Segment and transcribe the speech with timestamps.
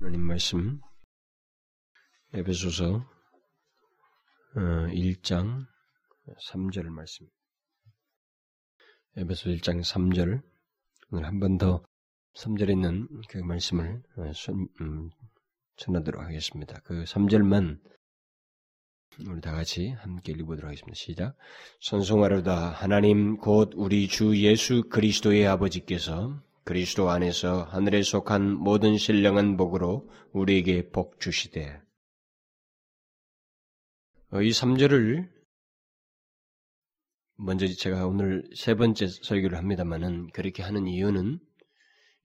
[0.00, 0.80] 하나님 말씀
[2.32, 3.04] 에베소서
[4.54, 5.66] 1장
[6.50, 7.26] 3절 말씀
[9.16, 10.42] 에베소 1장 3절
[11.10, 11.82] 오늘 한 번 더
[12.34, 14.02] 3절에 있는 그 말씀을
[14.80, 15.10] 음,
[15.76, 16.80] 전하도록 하겠습니다.
[16.84, 17.80] 그 3절만
[19.28, 20.94] 우리 다 같이 함께 읽어보도록 하겠습니다.
[20.94, 21.36] 시작.
[21.80, 30.10] 선송하려다 하나님 곧 우리 주 예수 그리스도의 아버지께서 그리스도 안에서 하늘에 속한 모든 신령한 복으로
[30.32, 31.78] 우리에게 복 주시되.
[34.32, 35.28] 어, 이 3절을
[37.36, 41.38] 먼저 제가 오늘 세 번째 설교를 합니다만은 그렇게 하는 이유는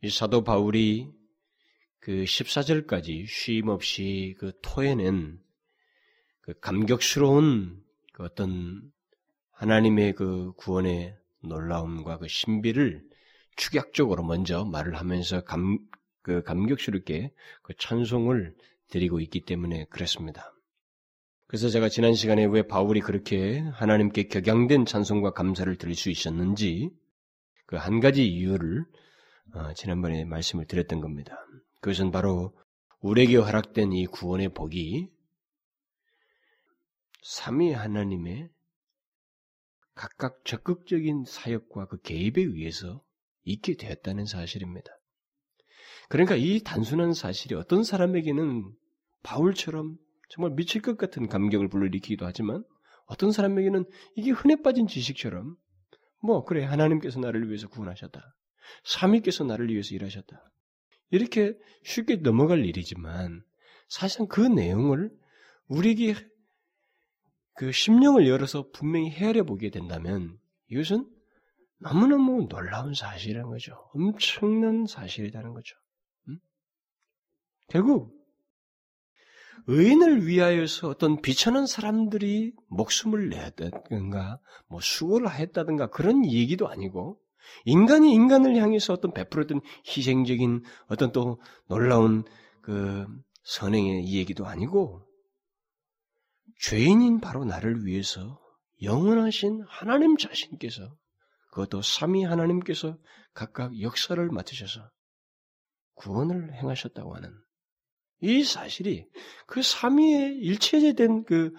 [0.03, 1.11] 이 사도 바울이
[1.99, 5.37] 그 14절까지 쉼 없이 그 토해낸
[6.39, 8.89] 그 감격스러운 그 어떤
[9.51, 13.08] 하나님의 그 구원의 놀라움과 그 신비를
[13.59, 15.79] 축약적으로 먼저 말을 하면서 감,
[16.21, 18.55] 그 감격스럽게 그 찬송을
[18.89, 20.53] 드리고 있기 때문에 그랬습니다.
[21.45, 26.89] 그래서 제가 지난 시간에 왜 바울이 그렇게 하나님께 격양된 찬송과 감사를 드릴 수 있었는지
[27.65, 28.85] 그 한 가지 이유를
[29.53, 31.37] 어, 지난번에 말씀을 드렸던 겁니다.
[31.81, 32.57] 그것은 바로
[33.01, 35.09] 우리에게 허락된 이 구원의 복이
[37.23, 38.49] 삼위 하나님의
[39.95, 43.03] 각각 적극적인 사역과 그 개입에 의해서
[43.43, 44.89] 있게 되었다는 사실입니다.
[46.09, 48.71] 그러니까 이 단순한 사실이 어떤 사람에게는
[49.23, 49.97] 바울처럼
[50.29, 52.63] 정말 미칠 것 같은 감격을 불러일으키기도 하지만
[53.05, 55.55] 어떤 사람에게는 이게 흔해 빠진 지식처럼
[56.21, 58.35] 뭐 그래 하나님께서 나를 위해서 구원하셨다.
[58.83, 60.51] 삼위께서 나를 위해서 일하셨다.
[61.11, 63.43] 이렇게 쉽게 넘어갈 일이지만
[63.87, 65.09] 사실상 그 내용을
[65.67, 66.15] 우리에게
[67.55, 70.37] 그 심령을 열어서 분명히 헤아려 보게 된다면
[70.67, 71.09] 이것은
[71.79, 73.73] 너무너무 놀라운 사실이라는 거죠.
[73.93, 75.75] 엄청난 사실이라는 거죠.
[76.27, 76.39] 음?
[77.69, 78.19] 결국
[79.67, 87.19] 의인을 위하여서 어떤 비천한 사람들이 목숨을 내었다든가 뭐 수고를 했다든가 그런 얘기도 아니고
[87.65, 92.23] 인간이 인간을 향해서 어떤 베풀었던 희생적인 어떤 또 놀라운
[92.61, 93.05] 그
[93.43, 95.05] 선행의 얘기도 아니고
[96.61, 98.39] 죄인인 바로 나를 위해서
[98.81, 100.95] 영원하신 하나님 자신께서
[101.51, 102.97] 그것도 삼위 하나님께서
[103.33, 104.89] 각각 역사를 맡으셔서
[105.95, 107.33] 구원을 행하셨다고 하는
[108.21, 109.07] 이 사실이
[109.47, 111.53] 그 삼위의 일체된 그,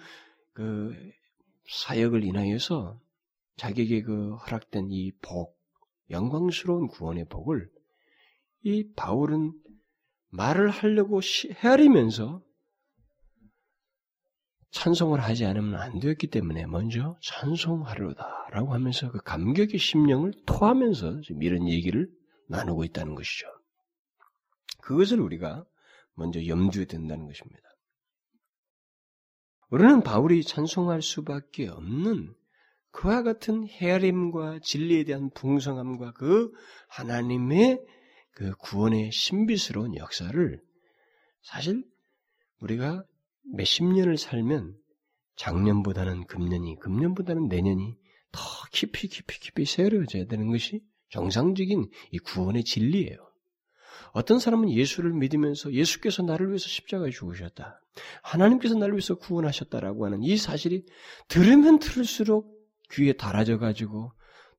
[0.53, 0.95] 그
[1.69, 2.99] 사역을 인하여서
[3.57, 5.57] 자기에게 그 허락된 이 복,
[6.09, 7.69] 영광스러운 구원의 복을
[8.63, 9.53] 이 바울은
[10.29, 11.19] 말을 하려고
[11.63, 12.41] 헤아리면서
[14.71, 21.67] 찬송을 하지 않으면 안 되었기 때문에 먼저 찬송하려다라고 하면서 그 감격의 심령을 토하면서 지금 이런
[21.67, 22.09] 얘기를
[22.47, 23.47] 나누고 있다는 것이죠.
[24.81, 25.65] 그것을 우리가
[26.13, 27.61] 먼저 염두에 둔다는 것입니다.
[29.69, 32.33] 우리는 바울이 찬송할 수밖에 없는
[32.91, 36.51] 그와 같은 헤아림과 진리에 대한 풍성함과 그
[36.89, 37.81] 하나님의
[38.31, 40.61] 그 구원의 신비스러운 역사를
[41.41, 41.85] 사실
[42.59, 43.05] 우리가
[43.43, 44.75] 몇십 년을 살면
[45.35, 47.97] 작년보다는 금년이, 금년보다는 내년이
[48.31, 48.41] 더
[48.71, 53.17] 깊이 깊이 깊이 새어져야 되는 것이 정상적인 이 구원의 진리예요.
[54.13, 57.81] 어떤 사람은 예수를 믿으면서 예수께서 나를 위해서 십자가에 죽으셨다.
[58.23, 60.85] 하나님께서 나를 위해서 구원하셨다라고 하는 이 사실이
[61.27, 62.51] 들으면 들을수록
[62.91, 64.11] 귀에 달아져 가지고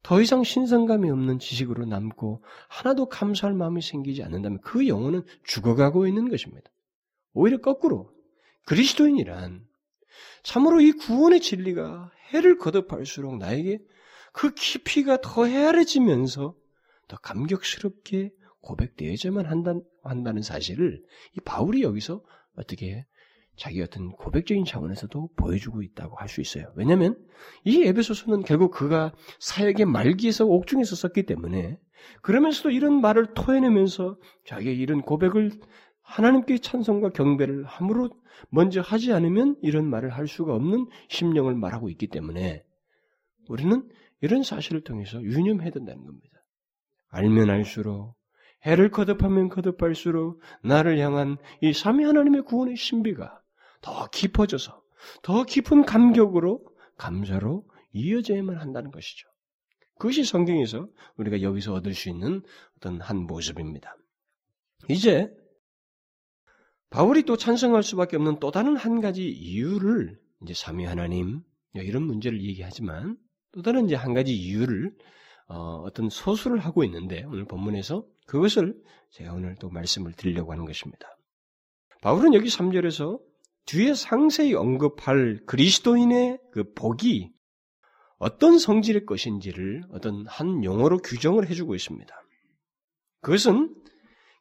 [0.03, 6.29] 더 이상 신선감이 없는 지식으로 남고 하나도 감사할 마음이 생기지 않는다면 그 영혼은 죽어가고 있는
[6.29, 6.71] 것입니다.
[7.35, 8.11] 오히려 거꾸로
[8.67, 9.67] 그리스도인이란
[10.43, 13.79] 참으로 이 구원의 진리가 해를 거듭할수록 나에게
[14.33, 16.55] 그 깊이가 더 헤아려지면서
[17.09, 21.03] 더 감격스럽게 고백되어야만 한다, 한다는 사실을
[21.37, 22.23] 이 바울이 여기서
[22.57, 23.05] 어떻게
[23.57, 26.73] 자기 어떤 고백적인 차원에서도 보여주고 있다고 할 수 있어요.
[26.75, 27.17] 왜냐하면
[27.65, 31.79] 이 에베소서는 결국 그가 사역의 말기에서 옥중에서 썼기 때문에
[32.23, 35.53] 그러면서도 이런 말을 토해내면서 자기의 이런 고백을
[36.03, 38.11] 하나님께 찬송과 경배를 함으로
[38.51, 42.65] 먼저 하지 않으면 이런 말을 할 수가 없는 심령을 말하고 있기 때문에
[43.49, 43.89] 우리는
[44.21, 46.45] 이런 사실을 통해서 유념해야 된다는 겁니다.
[47.09, 48.15] 알면 알수록
[48.65, 53.41] 해를 거듭하면 거듭할수록 나를 향한 이 삼위 하나님의 구원의 신비가
[53.81, 54.81] 더 깊어져서
[55.23, 56.65] 더 깊은 감격으로
[56.97, 59.29] 감사로 이어져야만 한다는 것이죠.
[59.99, 62.43] 그것이 성경에서 우리가 여기서 얻을 수 있는
[62.77, 63.97] 어떤 한 모습입니다.
[64.89, 65.33] 이제
[66.93, 71.41] 바울이 또 찬성할 수밖에 없는 또 다른 한 가지 이유를 이제 삼위 하나님
[71.73, 73.17] 이런 문제를 얘기하지만
[73.53, 74.95] 또 다른 이제 한 가지 이유를
[75.49, 78.77] 어, 떤 소수를 하고 있는데 오늘 본문에서 그것을
[79.11, 81.17] 제가 오늘 또 말씀을 드리려고 하는 것입니다.
[82.03, 83.21] 바울은 여기 3절에서
[83.65, 87.33] 뒤에 상세히 언급할 그리스도인의 그 복이
[88.19, 92.15] 어떤 성질의 것인지를 어떤 한 용어로 규정을 해주고 있습니다.
[93.23, 93.82] 그것은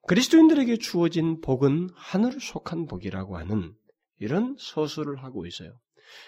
[0.08, 3.74] 그리스도인들에게 주어진 복은 하늘을 속한 복이라고 하는
[4.20, 5.74] 이런 서술을 하고 있어요.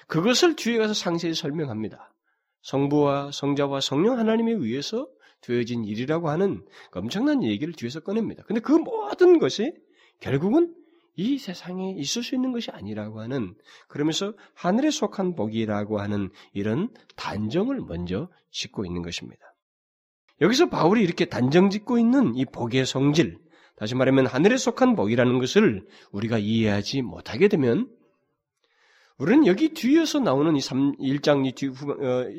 [0.07, 2.13] 그것을 뒤에 가서 상세히 설명합니다.
[2.61, 5.07] 성부와 성자와 성령 하나님에 의해서
[5.41, 8.43] 되어진 일이라고 하는 엄청난 얘기를 뒤에서 꺼냅니다.
[8.43, 9.73] 근데 그 모든 것이
[10.19, 10.73] 결국은
[11.15, 13.55] 이 세상에 있을 수 있는 것이 아니라고 하는
[13.87, 19.41] 그러면서 하늘에 속한 복이라고 하는 이런 단정을 먼저 짓고 있는 것입니다.
[20.41, 23.37] 여기서 바울이 이렇게 단정 짓고 있는 이 복의 성질,
[23.83, 27.93] 다시 말하면 하늘에 속한 복이라는 것을 우리가 이해하지 못하게 되면
[29.17, 32.29] 우리는 여기 뒤에서 나오는 이 3, 1장 이 뒤, 후, 어,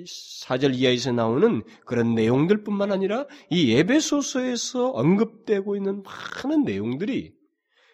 [0.46, 7.35] 4절 이하에서 나오는 그런 내용들 뿐만 아니라 이 예배소서에서 언급되고 있는 많은 내용들이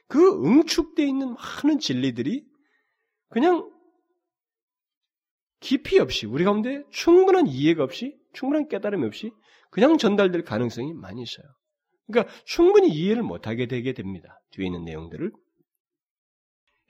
[0.07, 2.45] 그 응축되어 있는 많은 진리들이
[3.31, 3.69] 그냥
[5.59, 9.33] 깊이 없이 우리 가운데 충분한 이해가 없이 충분한 깨달음 없이
[9.71, 11.47] 그냥 전달될 가능성이 많이 있어요.
[12.11, 14.41] 그러니까 충분히 이해를 못하게 되게 됩니다.
[14.51, 15.33] 뒤에 있는 내용들을.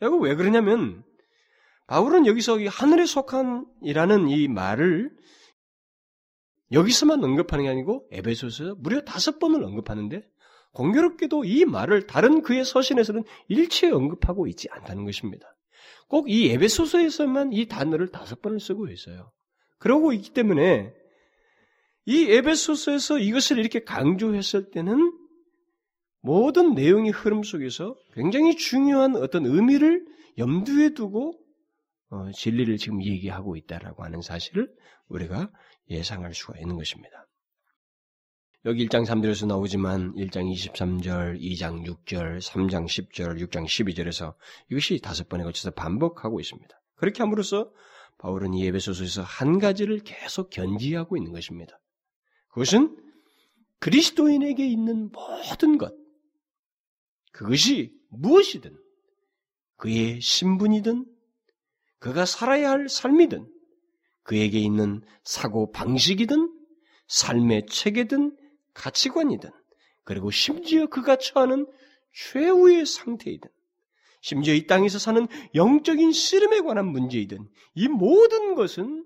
[0.02, 1.04] 이거 왜 그러냐면
[1.86, 5.10] 바울은 여기서 이 하늘에 속한이라는 이 말을
[6.72, 10.22] 여기서만 언급하는 게 아니고 에베소서 무려 다섯 번을 언급하는데
[10.72, 15.56] 공교롭게도 이 말을 다른 그의 서신에서는 일체 언급하고 있지 않다는 것입니다.
[16.08, 19.32] 꼭 이 에베소서에서만 이 단어를 다섯 번을 쓰고 있어요.
[19.78, 20.92] 그러고 있기 때문에
[22.06, 25.12] 이 에베소서에서 이것을 이렇게 강조했을 때는
[26.22, 30.04] 모든 내용의 흐름 속에서 굉장히 중요한 어떤 의미를
[30.38, 31.38] 염두에 두고
[32.10, 34.68] 어, 진리를 지금 얘기하고 있다라고 하는 사실을
[35.08, 35.50] 우리가
[35.88, 37.26] 예상할 수가 있는 것입니다.
[38.66, 44.34] 여기 1장 3절에서 나오지만 1장 23절, 2장 6절, 3장 10절, 6장 12절에서
[44.70, 46.68] 이것이 다섯 번에 걸쳐서 반복하고 있습니다.
[46.96, 47.70] 그렇게 함으로써
[48.18, 51.80] 바울은 이 예배소서에서 한 가지를 계속 견지하고 있는 것입니다.
[52.50, 52.96] 그것은
[53.78, 55.94] 그리스도인에게 있는 모든 것,
[57.32, 58.76] 그것이 무엇이든,
[59.76, 61.06] 그의 신분이든,
[62.00, 63.46] 그가 살아야 할 삶이든
[64.22, 66.52] 그에게 있는 사고 방식이든
[67.06, 68.36] 삶의 체계든
[68.74, 69.50] 가치관이든
[70.04, 71.66] 그리고 심지어 그가 처하는
[72.12, 73.50] 최후의 상태이든
[74.22, 79.04] 심지어 이 땅에서 사는 영적인 씨름에 관한 문제이든 이 모든 것은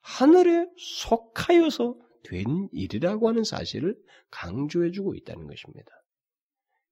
[0.00, 1.96] 하늘에 속하여서
[2.26, 3.96] 된 일이라고 하는 사실을
[4.30, 5.90] 강조해주고 있다는 것입니다.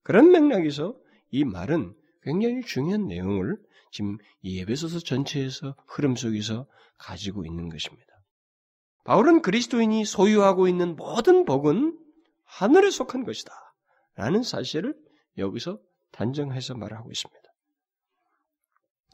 [0.03, 0.97] 그런 맥락에서
[1.31, 3.59] 이 말은 굉장히 중요한 내용을
[3.91, 6.67] 지금 이 예배소서 전체에서 흐름 속에서
[6.99, 8.07] 가지고 있는 것입니다.
[9.05, 11.99] 바울은 그리스도인이 소유하고 있는 모든 복은
[12.45, 13.53] 하늘에 속한 것이다.
[14.15, 14.97] 라는 사실을
[15.37, 15.81] 여기서
[16.13, 17.41] 단정해서 말하고 있습니다.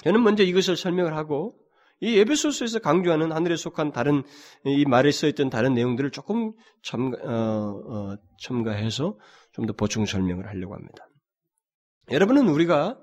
[0.04, 1.59] 저는 먼저 이것을 설명을 하고
[2.00, 4.22] 이 에베소서에서 강조하는 하늘에 속한 다른
[4.64, 6.52] 이 말에 써 있던 다른 내용들을 조금
[6.82, 9.18] 첨가, 어, 어, 첨가해서
[9.52, 11.08] 좀 더 보충 설명을 하려고 합니다.
[12.10, 12.98] 여러분은 우리가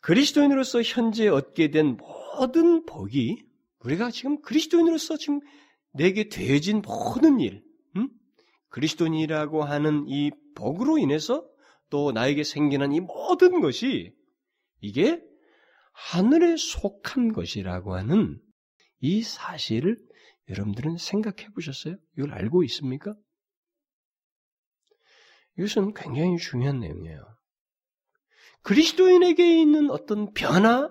[0.00, 3.44] 그리스도인으로서 현재 얻게 된 모든 복이
[3.80, 5.40] 우리가 지금 그리스도인으로서 지금
[5.92, 7.62] 내게 되어진 모든 일,
[7.96, 8.08] 음?
[8.70, 11.46] 그리스도인이라고 하는 이 복으로 인해서
[11.90, 14.12] 또 나에게 생기는 이 모든 것이
[14.80, 15.22] 이게
[15.94, 18.38] 하늘에 속한 것이라고 하는
[19.00, 19.96] 이 사실을
[20.50, 21.96] 여러분들은 생각해 보셨어요?
[22.18, 23.14] 이걸 알고 있습니까?
[25.56, 27.22] 이것은 굉장히 중요한 내용이에요.
[28.62, 30.90] 그리스도인에게 있는 어떤 변화,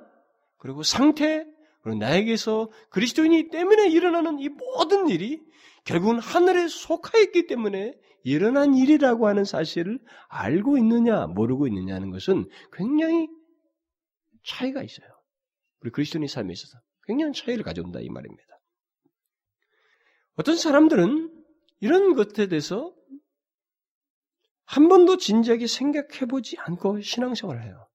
[0.58, 1.46] 그리고 상태,
[1.82, 5.42] 그리고 나에게서 그리스도인이 때문에 일어나는 이 모든 일이
[5.84, 7.94] 결국은 하늘에 속하였기 때문에
[8.24, 13.28] 일어난 일이라고 하는 사실을 알고 있느냐, 모르고 있느냐는 것은 굉장히
[14.44, 15.08] 차이가 있어요.
[15.82, 18.44] 우리 그리스도인의 삶에 있어서 굉장한 차이를 가져온다 이 말입니다.
[20.36, 21.32] 어떤 사람들은
[21.82, 22.96] 이런 것에 대해서
[24.66, 27.88] 한 번도 진지하게 생각해 보지 않고 신앙생활을 해요.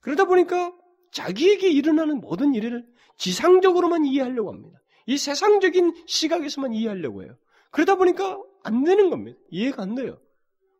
[0.00, 0.72] 그러다 보니까
[1.12, 4.78] 자기에게 일어나는 모든 일을 지상적으로만 이해하려고 합니다.
[5.06, 7.36] 이 세상적인 시각에서만 이해하려고 해요.
[7.70, 9.38] 그러다 보니까 안 되는 겁니다.
[9.50, 10.20] 이해가 안 돼요.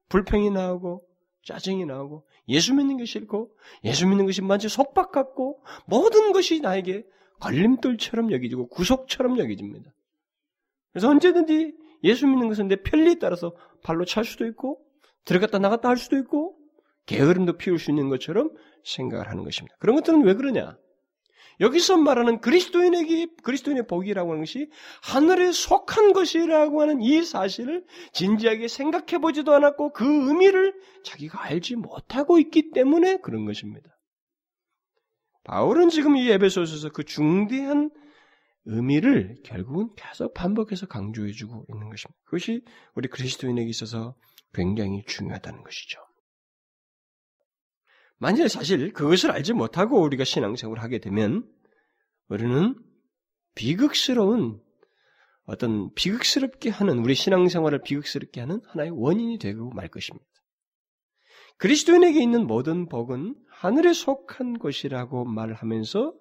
[0.09, 1.07] 불평이 나오고
[1.45, 3.50] 짜증이 나오고 예수 믿는 게 싫고
[3.85, 7.05] 예수 믿는 것이 마치 속박 같고 모든 것이 나에게
[7.40, 9.93] 걸림돌처럼 여기지고 구속처럼 여기집니다.
[10.93, 11.75] 그래서 언제든지
[12.05, 14.81] 예수 믿는 것은 내 편리에 따라서 발로 찰 수도 있고
[15.25, 16.57] 들어갔다 나갔다 할 수도 있고
[17.07, 18.50] 게으름도 피울 수 있는 것처럼
[18.85, 19.76] 생각을 하는 것입니다.
[19.78, 20.76] 그런 것들은 왜 그러냐?
[21.61, 24.71] 여기서 말하는 그리스도인에게 그리스도인의 복이라고 하는 것이
[25.03, 30.75] 하늘에 속한 것이라고 하는 이 사실을 진지하게 생각해 보지도 않았고 그 의미를
[31.05, 33.88] 자기가 알지 못하고 있기 때문에 그런 것입니다.
[35.45, 37.91] 바울은 지금 이 에베소서에서 그 중대한
[38.67, 42.19] 의미를 결국은 계속 반복해서 강조해주고 있는 것입니다.
[42.25, 42.62] 그것이
[42.95, 44.15] 우리 그리스도인에게 있어서
[44.53, 46.08] 굉장히 중요하다는 것이죠.
[48.18, 51.48] 만일 사실 그것을 알지 못하고 우리가 신앙생활을 하게 되면
[52.28, 52.75] 우리는
[53.54, 54.60] 비극스러운
[55.44, 60.26] 어떤 비극스럽게 하는 우리 신앙생활을 비극스럽게 하는 하나의 원인이 되고 말 것입니다.
[61.56, 66.14] 그리스도인에게 있는 모든 복은 하늘에 속한 것이라고 말하면서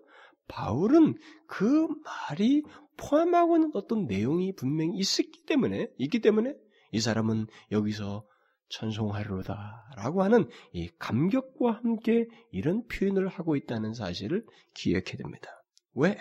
[0.48, 1.16] 바울은
[1.48, 1.88] 그
[2.30, 2.64] 말이
[2.96, 6.56] 포함하고 있는 어떤 내용이 분명히 있었기 때문에 있기 때문에
[6.92, 8.26] 이 사람은 여기서
[8.70, 15.50] 천송하리로다 라고 하는 이 감격과 함께 이런 표현을 하고 있다는 사실을 기억해야 됩니다.
[15.94, 16.18] 왜?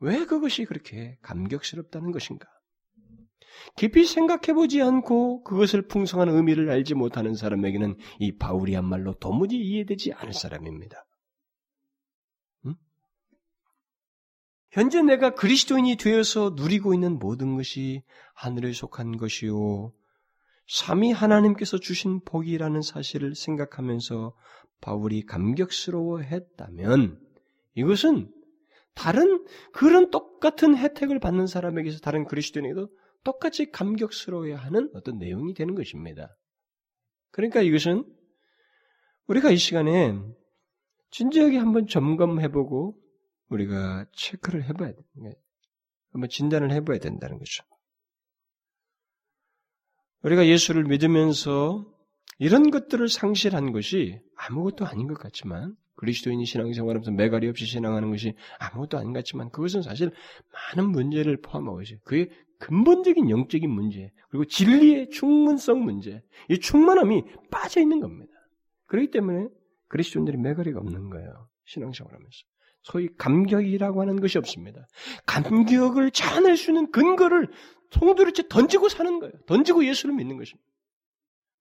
[0.00, 2.48] 왜 그것이 그렇게 감격스럽다는 것인가?
[3.76, 11.04] 깊이 생각해보지 않고 그것을 풍성한 의미를 알지 못하는 사람에게는 이 바울이한말로 도무지 이해되지 않을 사람입니다.
[12.66, 12.74] 응?
[14.70, 18.02] 현재 내가 그리스도인이 되어서 누리고 있는 모든 것이
[18.34, 19.92] 하늘에 속한 것이요.
[20.68, 24.36] 삼위 하나님께서 주신 복이라는 사실을 생각하면서
[24.80, 27.18] 바울이 감격스러워 했다면
[27.74, 28.32] 이것은
[28.94, 32.88] 다른 그런 똑같은 혜택을 받는 사람에게서 다른 그리스도인에게도
[33.24, 36.36] 똑같이 감격스러워야 하는 어떤 내용이 되는 것입니다.
[37.30, 38.04] 그러니까 이것은
[39.26, 40.18] 우리가 이 시간에
[41.10, 42.96] 진지하게 한번 점검해보고
[43.48, 45.02] 우리가 체크를 해봐야 돼.
[46.12, 47.64] 한번 진단을 해봐야 된다는 거죠.
[50.22, 51.86] 우리가 예수를 믿으면서
[52.38, 58.98] 이런 것들을 상실한 것이 아무것도 아닌 것 같지만 그리스도인이 신앙생활하면서 매가리 없이 신앙하는 것이 아무것도
[58.98, 60.12] 아닌 것 같지만 그것은 사실
[60.52, 61.98] 많은 문제를 포함하고 있어요.
[62.04, 68.32] 그의 근본적인 영적인 문제 그리고 진리의 충분성 문제 이 충만함이 빠져 있는 겁니다.
[68.86, 69.48] 그렇기 때문에
[69.88, 71.48] 그리스도인들이 매가리가 없는 거예요.
[71.66, 72.38] 신앙생활하면서
[72.82, 74.86] 소위 감격이라고 하는 것이 없습니다.
[75.26, 77.48] 감격을 찾아낼 수 있는 근거를
[77.90, 79.32] 송두리째 던지고 사는 거예요.
[79.46, 80.66] 던지고 예수를 믿는 것입니다.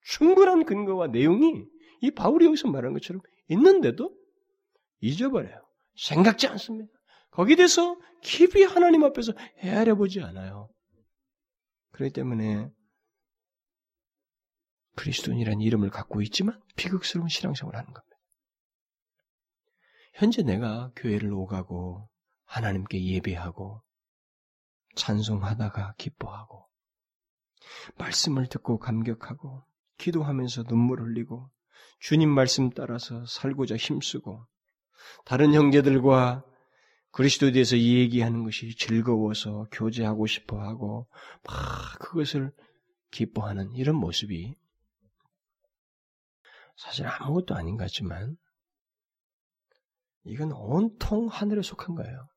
[0.04, 1.66] 충분한 근거와 내용이
[2.02, 4.16] 이 바울이 여기서 말하는 것처럼 있는데도
[5.02, 5.62] 잊어버려요.
[5.96, 6.92] 생각지 않습니다.
[7.32, 10.70] 거기에 대해서 깊이 하나님 앞에서 헤아려 보지 않아요.
[11.92, 12.70] 그렇기 때문에
[14.96, 18.17] 그리스도인이라는 이름을 갖고 있지만 비극스러운 신앙생활을 하는 겁니다.
[20.18, 22.10] 현재 내가 교회를 오가고
[22.46, 23.84] 하나님께 예배하고
[24.96, 26.66] 찬송하다가 기뻐하고
[28.00, 29.64] 말씀을 듣고 감격하고
[30.00, 31.52] 기도하면서 눈물 흘리고
[32.00, 34.44] 주님 말씀 따라서 살고자 힘쓰고
[35.24, 36.44] 다른 형제들과
[37.12, 41.08] 그리스도에 대해서 얘기하는 것이 즐거워서 교제하고 싶어 하고
[41.44, 42.52] 막 그것을
[43.12, 44.56] 기뻐하는 이런 모습이
[46.76, 48.36] 사실 아무것도 아닌 것 같지만
[50.28, 52.28] 이건 온통 하늘에 속한 거예요.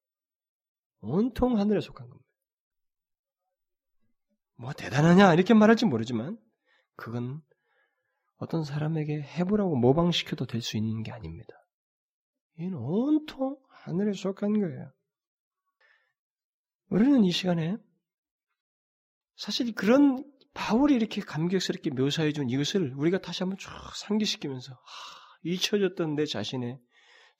[1.00, 2.28] 온통 하늘에 속한 겁니다.
[4.56, 6.38] 뭐 대단하냐 이렇게 말할지 모르지만
[6.96, 7.42] 그건
[8.36, 11.52] 어떤 사람에게 해보라고 모방시켜도 될 수 있는 게 아닙니다.
[12.58, 14.92] 이는 온통 하늘에 속한 거예요.
[16.88, 17.76] 우리는 이 시간에
[19.36, 24.78] 사실 그런 바울이 이렇게 감격스럽게 묘사해 준 이것을 우리가 다시 한번 쭉 상기시키면서 하,
[25.44, 26.78] 잊혀졌던 내 자신의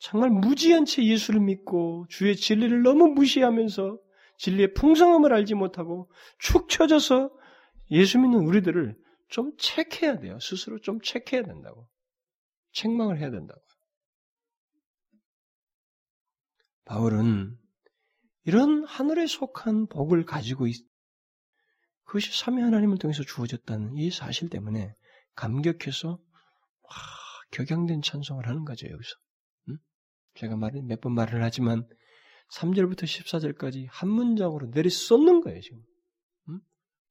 [0.00, 3.98] 정말 무지한 채 예수를 믿고 주의 진리를 너무 무시하면서
[4.38, 7.30] 진리의 풍성함을 알지 못하고 축 처져서
[7.90, 8.96] 예수 믿는 우리들을
[9.28, 10.38] 좀 체크해야 돼요.
[10.40, 11.86] 스스로 좀 체크해야 된다고.
[12.72, 13.60] 책망을 해야 된다고.
[16.86, 17.56] 바울은
[18.44, 20.76] 이런 하늘에 속한 복을 가지고 있,
[22.04, 24.94] 그것이 삼위 하나님을 통해서 주어졌다는 이 사실 때문에
[25.36, 26.96] 감격해서 와,
[27.52, 29.14] 격양된 찬송을 하는 거죠, 여기서.
[30.40, 30.46] 응?
[30.48, 31.88] 제가 말을 몇 번 말을 하지만
[32.54, 35.82] 3절부터 14절까지 한 문장으로 내리 쏟는 거예요, 지금.
[36.48, 36.60] 응?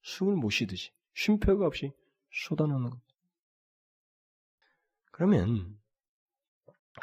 [0.02, 0.92] 숨을 못 쉬듯이.
[1.14, 1.92] 쉼표가 없이
[2.32, 3.06] 쏟아놓는 겁니다.
[5.12, 5.78] 그러면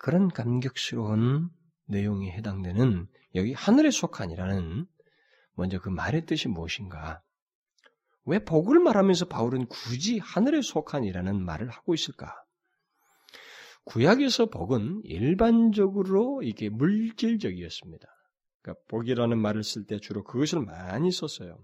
[0.02, 1.50] 그런 감격스러운
[1.86, 4.86] 내용에 해당되는 여기 하늘의 속한이라는
[5.54, 7.22] 먼저 그 말의 뜻이 무엇인가?
[8.24, 12.34] 왜 복을 말하면서 바울은 굳이 하늘의 속한이라는 말을 하고 있을까?
[13.86, 18.06] 구약에서 복은 일반적으로 이게 물질적이었습니다.
[18.62, 21.56] 그러니까 복이라는 말을 쓸 때 주로 그것을 많이 썼어요.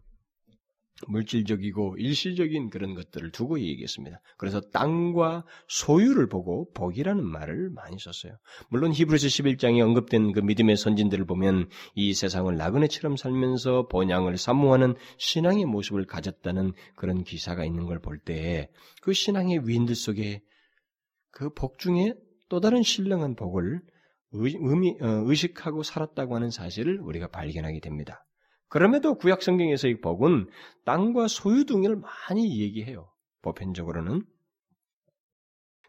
[1.09, 4.21] 물질적이고 일시적인 그런 것들을 두고 얘기했습니다.
[4.37, 8.39] 그래서 땅과 소유를 보고 복이라는 말을 많이 썼어요.
[8.71, 15.65] 물론 히브리서 11장에 언급된 그 믿음의 선진들을 보면 이 세상을 나그네처럼 살면서 번양을 사모하는 신앙의
[15.65, 18.69] 모습을 가졌다는 그런 기사가 있는 걸 볼 때
[19.01, 20.43] 그 신앙의 위인들 속에
[21.33, 22.15] 그 복 중에
[22.49, 23.81] 또 다른 신령한 복을
[24.33, 28.25] 의미, 어, 의식하고 살았다고 하는 사실을 우리가 발견하게 됩니다.
[28.69, 30.49] 그럼에도 구약 성경에서의 복은
[30.85, 33.11] 땅과 소유 등을 많이 얘기해요.
[33.43, 34.23] 보편적으로는.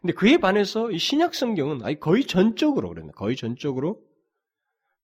[0.00, 3.16] 근데 그에 반해서 이 신약 성경은 아니 거의 전적으로 그럽니다.
[3.16, 4.02] 거의 전적으로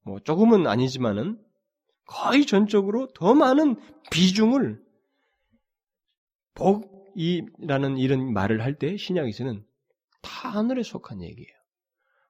[0.03, 1.39] 뭐 조금은 아니지만은
[2.05, 3.77] 거의 전적으로 더 많은
[4.11, 4.83] 비중을
[6.55, 9.65] 복이라는 이런 말을 할 때 신약에서는
[10.23, 11.61] 다 하늘에 속한 얘기예요.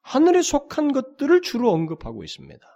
[0.03, 2.67] 하늘에 속한 것들을 주로 언급하고 있습니다.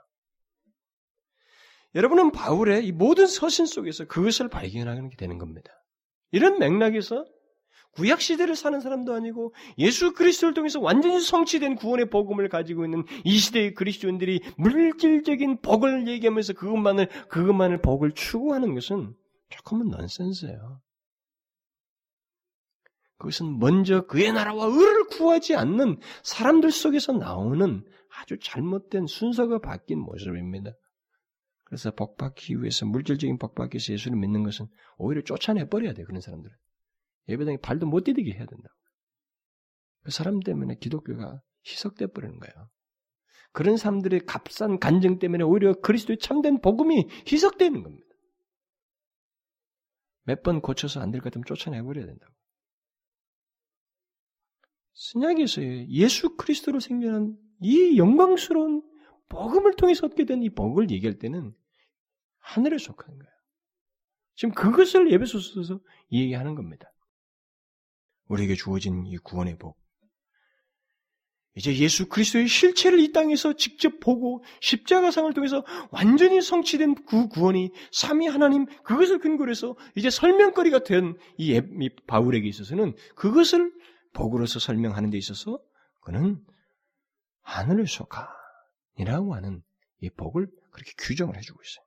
[1.95, 5.71] 여러분은 바울의 이 모든 서신 속에서 그것을 발견하게 되는 겁니다.
[6.33, 7.25] 이런 맥락에서
[7.93, 13.39] 구약 시대를 사는 사람도 아니고 예수 그리스도를 통해서 완전히 성취된 구원의 복음을 가지고 있는 이
[13.39, 19.15] 시대의 그리스도인들이 물질적인 복을 얘기하면서 그것만을 그것만을 복을 추구하는 것은
[19.51, 20.81] 조금은 넌센스예요.
[23.19, 27.85] 그것은 먼저 그의 나라와 의를 구하지 않는 사람들 속에서 나오는
[28.17, 30.73] 아주 잘못된 순서가 바뀐 모습입니다.
[31.65, 34.67] 그래서 복받기 위해서 물질적인 복받기 위해서 예수를 믿는 것은
[34.99, 36.55] 오히려 쫓아내 버려야 돼 그런 사람들은
[37.29, 38.69] 예배당에 발도 못 디디게 해야 된다.
[40.03, 42.69] 그 사람 때문에 기독교가 희석돼 버리는 거예요.
[43.53, 48.05] 그런 사람들의 값싼 간증 때문에 오히려 그리스도의 참된 복음이 희석되는 겁니다.
[50.25, 52.33] 몇 번 고쳐서 안 될 것 같으면 쫓아내 버려야 된다고.
[54.95, 58.83] 신약에서 예수 그리스도로 생겨난 이 영광스러운
[59.29, 61.53] 복음을 통해서 얻게 된 이 복을 얘기할 때는
[62.39, 63.35] 하늘에 속한 거예요.
[64.37, 65.81] 지금 그것을 예배소서에서
[66.13, 66.93] 얘기하는 겁니다.
[68.29, 69.77] 우리에게 주어진 이 구원의 복.
[71.57, 78.27] 이제 예수 그리스도의 실체를 이 땅에서 직접 보고 십자가상을 통해서 완전히 성취된 그 구원이 삼위
[78.27, 81.61] 하나님 그것을 근거로 해서 이제 설명거리가 된 이
[82.09, 83.73] 바울에게 있어서는 그것을
[84.15, 85.61] 복으로서 설명하는 데 있어서
[86.01, 86.43] 그는
[87.43, 89.63] 하늘을 속하니라고 하는
[90.01, 91.85] 이 복을 그렇게 규정을 해주고 있어요.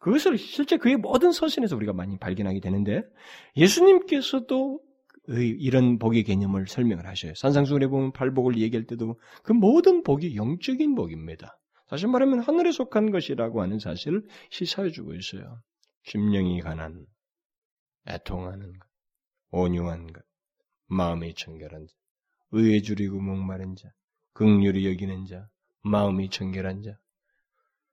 [0.00, 3.02] 그것을 실제 그의 모든 서신에서 우리가 많이 발견하게 되는데
[3.56, 4.80] 예수님께서도
[5.28, 7.34] 이런 복의 개념을 설명을 하셔요.
[7.36, 11.56] 산상수훈에 보면 팔복을 얘기할 때도 그 모든 복이 영적인 복입니다.
[11.86, 15.60] 다시 말하면 하늘에 속한 것이라고 하는 사실을 시사해 주고 있어요.
[16.04, 17.06] 심령이 가난,
[18.08, 18.88] 애통하는 것,
[19.52, 20.24] 온유한 것,
[20.86, 21.94] 마음이 청결한 자,
[22.50, 23.92] 의에 줄이고 목마른 자,
[24.32, 25.48] 극률이 여기는 자,
[25.82, 26.98] 마음이 청결한 자,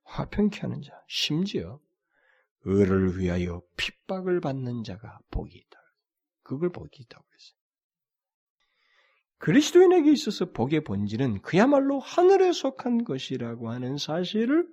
[0.04, 1.80] 화평케 하는 자, 심지어
[2.62, 5.78] 의를 위하여 핍박을 받는 자가 복이 있다.
[6.42, 7.60] 그걸 복이 있다고 그랬어요.
[9.38, 14.68] 그리스도인에게 있어서 복의 본질은 그야말로 하늘에 속한 것이라고 하는 사실을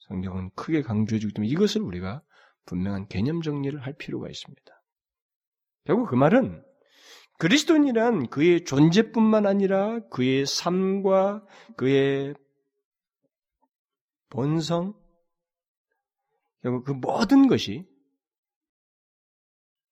[0.00, 2.22] 성경은 크게 강조해 주기 때문에 이것을 우리가
[2.66, 4.82] 분명한 개념 정리를 할 필요가 있습니다.
[5.84, 6.64] 결국 그 말은
[7.38, 11.44] 그리스도인이란 그의 존재뿐만 아니라 그의 삶과
[11.76, 12.34] 그의
[14.28, 14.94] 본성,
[16.62, 17.86] 결국 그 모든 것이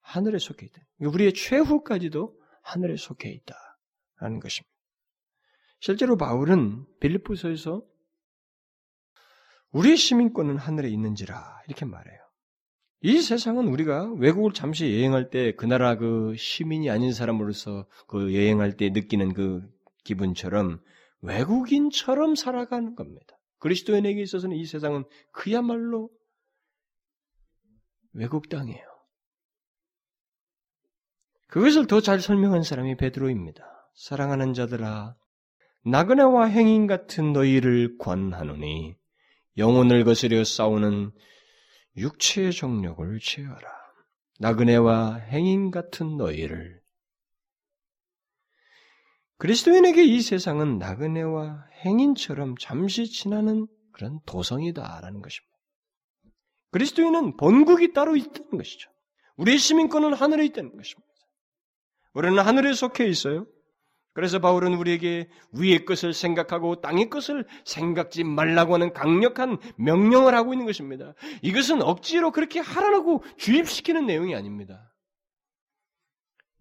[0.00, 0.80] 하늘에 속해 있다.
[1.00, 4.70] 우리의 최후까지도 하늘에 속해 있다라는 것입니다.
[5.80, 7.82] 실제로 바울은 빌립보서에서
[9.72, 12.19] 우리의 시민권은 하늘에 있는지라 이렇게 말해요.
[13.02, 18.76] 이 세상은 우리가 외국을 잠시 여행할 때 그 나라 그 시민이 아닌 사람으로서 그 여행할
[18.76, 19.62] 때 느끼는 그
[20.04, 20.80] 기분처럼
[21.22, 23.38] 외국인처럼 살아가는 겁니다.
[23.58, 26.10] 그리스도인에게 있어서는 이 세상은 그야말로
[28.12, 28.84] 외국 땅이에요.
[31.48, 33.64] 그것을 더 잘 설명한 사람이 베드로입니다.
[33.94, 35.16] 사랑하는 자들아,
[35.84, 38.94] 나그네와 행인 같은 너희를 권하노니
[39.56, 41.10] 영혼을 거스려 싸우는
[41.96, 43.80] 육체의 정력을 취하라.
[44.38, 46.80] 나그네와 행인 같은 너희를
[49.38, 55.50] 그리스도인에게 이 세상은 나그네와 행인처럼 잠시 지나는 그런 도성이다라는 것입니다.
[56.72, 58.90] 그리스도인은 본국이 따로 있다는 것이죠.
[59.36, 61.08] 우리의 시민권은 하늘에 있다는 것입니다.
[62.12, 63.46] 우리는 하늘에 속해 있어요.
[64.12, 70.66] 그래서 바울은 우리에게 위의 것을 생각하고 땅의 것을 생각지 말라고 하는 강력한 명령을 하고 있는
[70.66, 71.14] 것입니다.
[71.42, 74.92] 이것은 억지로 그렇게 하라고 주입시키는 내용이 아닙니다.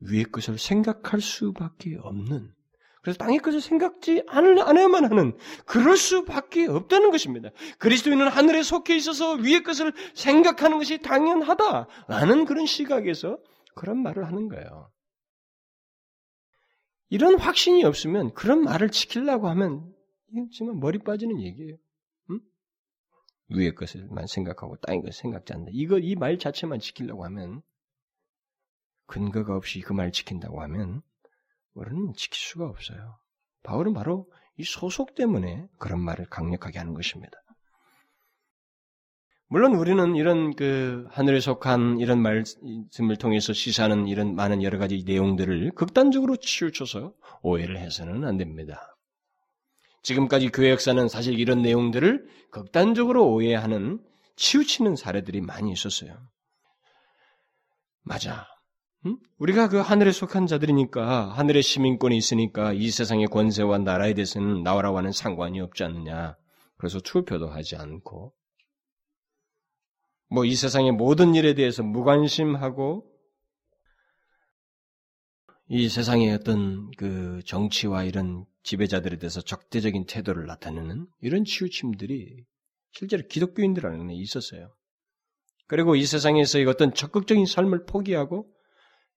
[0.01, 2.53] 위의 것을 생각할 수밖에 없는
[3.01, 7.49] 그래서 땅의 것을 생각지 않아야만 하는 그럴 수밖에 없다는 것입니다.
[7.77, 13.39] 그리스도인은 하늘에 속해 있어서 위의 것을 생각하는 것이 당연하다라는 그런 시각에서
[13.75, 14.91] 그런 말을 하는 거예요.
[17.09, 19.93] 이런 확신이 없으면 그런 말을 지키려고 하면
[20.31, 21.77] 이건 정말 머리 빠지는 얘기예요.
[22.31, 22.39] 응?
[23.49, 25.71] 위의 것을만 생각하고 땅의 것을 생각지 않는다.
[25.73, 27.61] 이거 이 말 자체만 지키려고 하면
[29.07, 31.01] 근거가 없이 그 말 지킨다고 하면
[31.73, 33.17] 우리는 지킬 수가 없어요.
[33.63, 37.31] 바울은 바로 이 소속 때문에 그런 말을 강력하게 하는 것입니다.
[39.51, 45.71] 물론 우리는 이런 그 하늘에 속한 이런 말씀을 통해서 시사하는 이런 많은 여러 가지 내용들을
[45.73, 48.95] 극단적으로 치우쳐서 오해를 해서는 안 됩니다.
[50.03, 53.99] 지금까지 교회 역사는 사실 이런 내용들을 극단적으로 오해하는
[54.35, 56.15] 치우치는 사례들이 많이 있었어요.
[58.03, 58.45] 맞아.
[59.07, 59.17] 응?
[59.39, 65.59] 우리가 그 하늘에 속한 자들이니까 하늘의 시민권이 있으니까 이 세상의 권세와 나라에 대해서는 나와라와는 상관이
[65.59, 66.37] 없지 않느냐.
[66.77, 68.33] 그래서 투표도 하지 않고
[70.29, 73.05] 뭐 이 세상의 모든 일에 대해서 무관심하고
[75.69, 82.43] 이 세상의 어떤 그 정치와 이런 지배자들에 대해서 적대적인 태도를 나타내는 이런 치우침들이
[82.91, 84.73] 실제로 기독교인들 안에 있었어요.
[85.67, 88.51] 그리고 이 세상에서의 어떤 적극적인 삶을 포기하고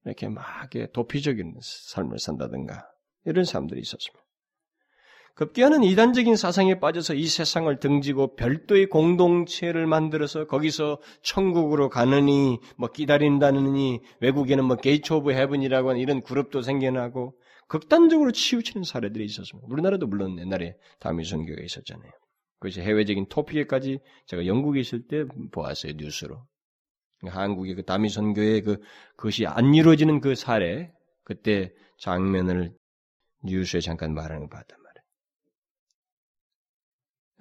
[0.05, 0.45] 이렇게 막
[0.93, 2.87] 도피적인 삶을 산다든가
[3.25, 4.23] 이런 사람들이 있었습니다.
[5.35, 14.01] 급기야는 이단적인 사상에 빠져서 이 세상을 등지고 별도의 공동체를 만들어서 거기서 천국으로 가느니 뭐 기다린다느니
[14.21, 17.35] 외국에는 뭐 Gate of Heaven이라고 하는 이런 그룹도 생겨나고
[17.67, 19.67] 극단적으로 치우치는 사례들이 있었습니다.
[19.71, 22.11] 우리나라도 물론 옛날에 다미 선교가 있었잖아요.
[22.59, 26.45] 그것이 해외적인 토픽에까지 제가 영국에 있을 때 보았어요 뉴스로.
[27.25, 28.81] 한국의 그 다미 선교의 그
[29.17, 30.93] 그것이 안 이루어지는 그 사례
[31.25, 32.75] 그때 장면을
[33.45, 34.82] 뉴스에 잠깐 말하는 거 말이에요.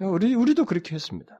[0.00, 1.38] 우리 우리도 그렇게 했습니다.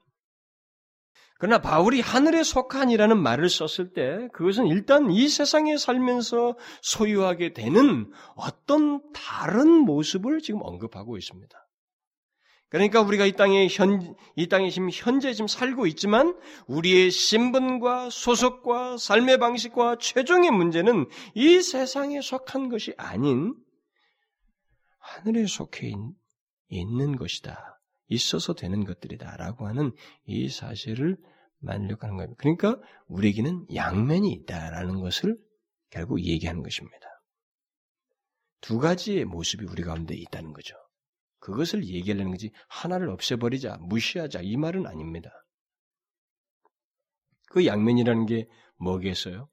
[1.42, 9.02] 그러나 바울이 하늘에 속한이라는 말을 썼을 때 그것은 일단 이 세상에 살면서 소유하게 되는 어떤
[9.12, 11.58] 다른 모습을 지금 언급하고 있습니다.
[12.68, 16.38] 그러니까 우리가 이 땅에 현, 이 땅에 지금 현재 지금 살고 있지만
[16.68, 23.54] 우리의 신분과 소속과 삶의 방식과 최종의 문제는 이 세상에 속한 것이 아닌
[24.98, 25.92] 하늘에 속해
[26.68, 27.81] 있는 것이다.
[28.08, 29.92] 있어서 되는 것들이다라고 하는
[30.24, 31.16] 이 사실을
[31.58, 32.34] 만족하는 겁니다.
[32.38, 35.38] 그러니까 우리에게는 양면이 있다라는 것을
[35.90, 37.06] 결국 얘기하는 것입니다.
[38.60, 40.74] 두 가지의 모습이 우리 가운데 있다는 거죠.
[41.40, 45.30] 그것을 얘기하려는 거지 하나를 없애버리자, 무시하자 이 말은 아닙니다.
[47.48, 48.46] 그 양면이라는 게
[48.78, 49.48] 뭐겠어요?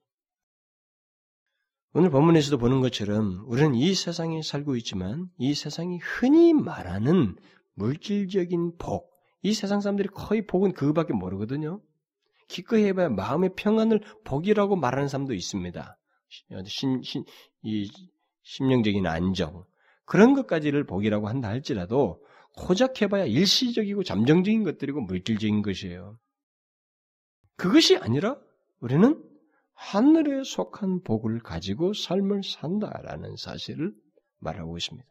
[1.94, 7.36] 오늘 본문에서도 보는 것처럼 우리는 이 세상에 살고 있지만 이 세상이 흔히 말하는
[7.80, 9.10] 물질적인 복,
[9.42, 11.82] 이 세상 사람들이 거의 복은 그거밖에 모르거든요.
[12.48, 15.98] 기꺼이 해봐야 마음의 평안을 복이라고 말하는 사람도 있습니다.
[16.65, 17.24] 신, 신,
[17.63, 17.89] 이
[18.44, 19.65] 심령적인 안정,
[20.06, 22.24] 그런 것까지를 복이라고 한다 할지라도
[22.58, 26.20] 고작 해봐야 일시적이고 잠정적인 것들이고 물질적인 것이에요.
[27.56, 28.38] 그것이 아니라
[28.80, 29.24] 우리는
[29.74, 33.94] 하늘에 속한 복을 가지고 삶을 산다라는 사실을
[34.39, 35.08] 말하고 있습니다.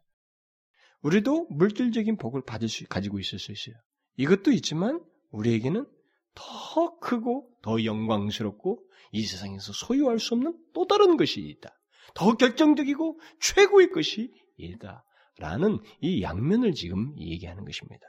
[1.03, 3.75] 우리도 물질적인 복을 받을 수, 가지고 있을 수 있어요.
[4.17, 5.87] 이것도 있지만 우리에게는
[6.35, 11.71] 더 크고 더 영광스럽고 이 세상에서 소유할 수 없는 또 다른 것이 있다.
[12.15, 15.05] 더 결정적이고 최고의 것이 있다.
[15.39, 18.05] 라는 이 양면을 지금 얘기하는 것입니다.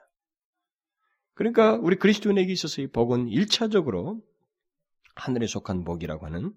[1.36, 4.22] 그러니까 우리 그리스도인에게 있어서 이 복은 1차적으로
[5.16, 6.54] 하늘에 속한 복이라고 하는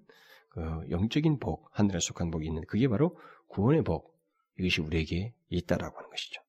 [0.48, 3.18] 그 영적인 복, 하늘에 속한 복이 있는 그게 바로
[3.48, 4.11] 구원의 복.
[4.58, 6.42] 이것이 우리에게 있다라고 하는 것이죠.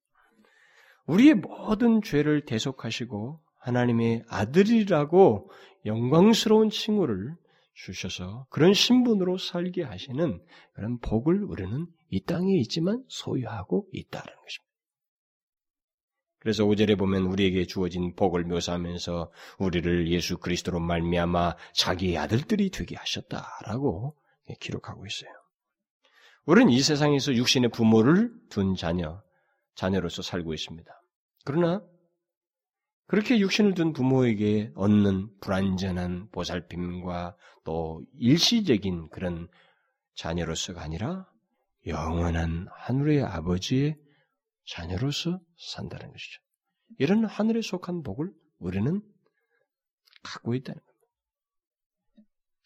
[1.05, 5.51] 우리의 모든 죄를 대속하시고 하나님의 아들이라고
[5.85, 7.35] 영광스러운 칭호를
[7.73, 10.41] 주셔서 그런 신분으로 살게 하시는
[10.73, 14.73] 그런 복을 우리는 이 땅에 있지만 소유하고 있다는 것입니다.
[16.39, 24.17] 그래서 5절에 보면 우리에게 주어진 복을 묘사하면서 우리를 예수 그리스도로 말미암아 자기의 아들들이 되게 하셨다라고
[24.59, 25.31] 기록하고 있어요.
[26.45, 29.23] 우리는 이 세상에서 육신의 부모를 둔 자녀,
[29.75, 30.91] 자녀로서 살고 있습니다.
[31.45, 31.81] 그러나
[33.07, 39.47] 그렇게 육신을 둔 부모에게 얻는 불완전한 보살핌과 또 일시적인 그런
[40.15, 41.29] 자녀로서가 아니라
[41.85, 43.97] 영원한 하늘의 아버지의
[44.65, 46.41] 자녀로서 산다는 것이죠.
[46.99, 49.01] 이런 하늘에 속한 복을 우리는
[50.23, 51.07] 갖고 있다는 겁니다.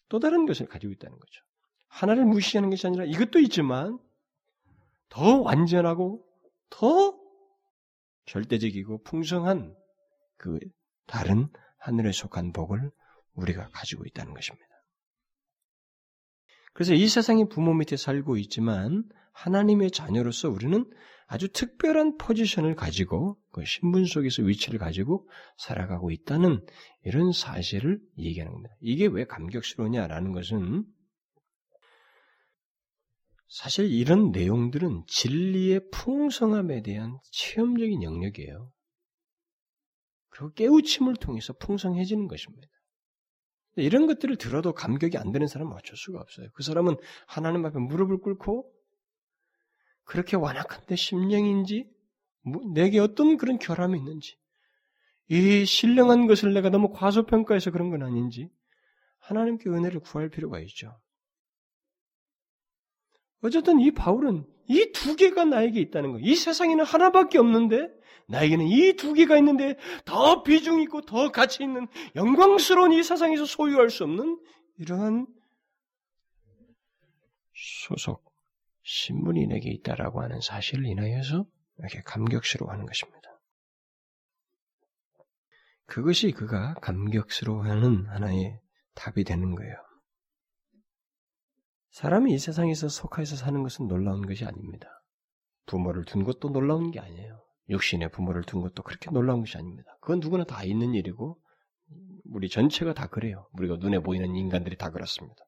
[0.08, 1.47] 또 다른 것을 가지고 있다는 거죠.
[1.88, 3.98] 하나를 무시하는 것이 아니라 이것도 있지만
[5.08, 6.24] 더 완전하고
[6.70, 7.18] 더
[8.26, 9.74] 절대적이고 풍성한
[10.36, 10.58] 그
[11.06, 11.48] 다른
[11.78, 12.90] 하늘에 속한 복을
[13.34, 14.66] 우리가 가지고 있다는 것입니다.
[16.74, 20.88] 그래서 이 세상의 부모 밑에 살고 있지만 하나님의 자녀로서 우리는
[21.26, 26.64] 아주 특별한 포지션을 가지고 그 신분 속에서 위치를 가지고 살아가고 있다는
[27.04, 28.74] 이런 사실을 얘기하는 겁니다.
[28.80, 30.84] 이게 왜 감격스러우냐라는 것은
[33.48, 38.70] 사실 이런 내용들은 진리의 풍성함에 대한 체험적인 영역이에요.
[40.28, 42.68] 그리고 깨우침을 통해서 풍성해지는 것입니다.
[43.76, 46.48] 이런 것들을 들어도 감격이 안 되는 사람은 어쩔 수가 없어요.
[46.52, 48.70] 그 사람은 하나님 앞에 무릎을 꿇고
[50.04, 51.88] 그렇게 완악한 내 심령인지
[52.74, 54.36] 내게 어떤 그런 결함이 있는지
[55.28, 58.50] 이 신령한 것을 내가 너무 과소평가해서 그런 건 아닌지
[59.18, 60.98] 하나님께 은혜를 구할 필요가 있죠.
[63.42, 66.26] 어쨌든 이 바울은 이 두 개가 나에게 있다는 거예요.
[66.26, 67.88] 이 세상에는 하나밖에 없는데
[68.28, 73.88] 나에게는 이 두 개가 있는데 더 비중 있고 더 가치 있는 영광스러운 이 세상에서 소유할
[73.90, 74.38] 수 없는
[74.78, 75.26] 이러한
[77.54, 78.24] 소속
[78.82, 81.46] 신분이 내게 있다라고 하는 사실을 인하여서
[81.78, 83.18] 이렇게 감격스러워하는 것입니다.
[85.86, 88.60] 그것이 그가 감격스러워하는 하나의
[88.94, 89.74] 답이 되는 거예요.
[91.90, 94.88] 사람이 이 세상에서 속하여서 사는 것은 놀라운 것이 아닙니다.
[95.66, 97.42] 부모를 둔 것도 놀라운 게 아니에요.
[97.68, 99.96] 육신의 부모를 둔 것도 그렇게 놀라운 것이 아닙니다.
[100.00, 101.40] 그건 누구나 다 있는 일이고,
[102.30, 103.48] 우리 전체가 다 그래요.
[103.52, 105.42] 우리가 눈에 보이는 인간들이 다 그렇습니다.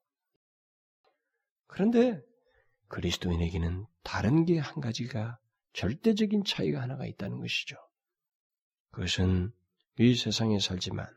[1.67, 2.21] 그런데
[2.89, 5.39] 그리스도인에게는 다른 게 한 가지가
[5.73, 7.77] 절대적인 차이가 하나가 있다는 것이죠.
[8.91, 9.51] 그것은
[9.99, 11.07] 이 세상에 살지만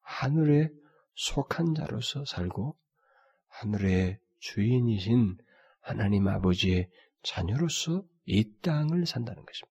[0.00, 0.70] 하늘에
[1.14, 2.78] 속한 자로서 살고
[3.50, 5.38] 하늘의 주인이신
[5.80, 6.88] 하나님 아버지의
[7.22, 9.70] 자녀로서 이 땅을 산다는 것입니다.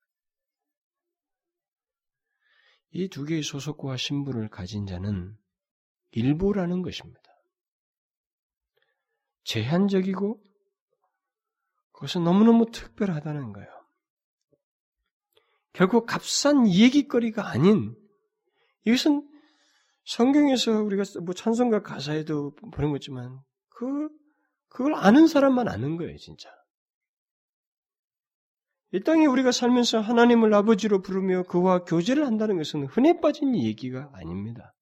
[2.92, 5.38] 이 두 개의 소속과 신분을 가진 자는
[6.12, 7.22] 일부라는 것입니다.
[9.44, 10.44] 제한적이고
[11.92, 13.70] 그것은 너무너무 특별하다는 거예요.
[15.74, 17.96] 결국 값싼 얘기거리가 아닌
[18.86, 19.28] 이것은
[20.06, 23.40] 성경에서 우리가 뭐 찬송가 가사에도 보는 거지만
[23.80, 24.10] 그,
[24.68, 26.50] 그걸 아는 사람만 아는 거예요, 진짜.
[28.92, 34.76] 이 땅에 우리가 살면서 하나님을 아버지로 부르며 그와 교제를 한다는 것은 흔해 빠진 얘기가 아닙니다.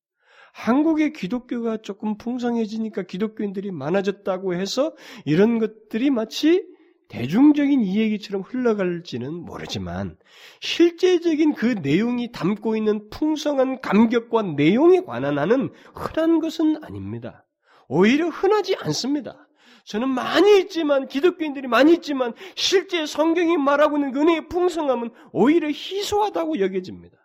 [0.54, 6.66] 한국의 기독교가 조금 풍성해지니까 기독교인들이 많아졌다고 해서 이런 것들이 마치
[7.10, 10.18] 대중적인 이야기처럼 흘러갈지는 모르지만
[10.60, 17.47] 실제적인 그 내용이 담고 있는 풍성한 감격과 내용에 관한 하는 흔한 것은 아닙니다.
[17.88, 19.48] 오히려 흔하지 않습니다.
[19.86, 27.18] 저는 많이 있지만 기독교인들이 많이 있지만 실제 성경이 말하고 있는 은혜의 풍성함은 오히려 희소하다고 여겨집니다.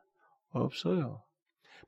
[0.51, 1.25] 없어요.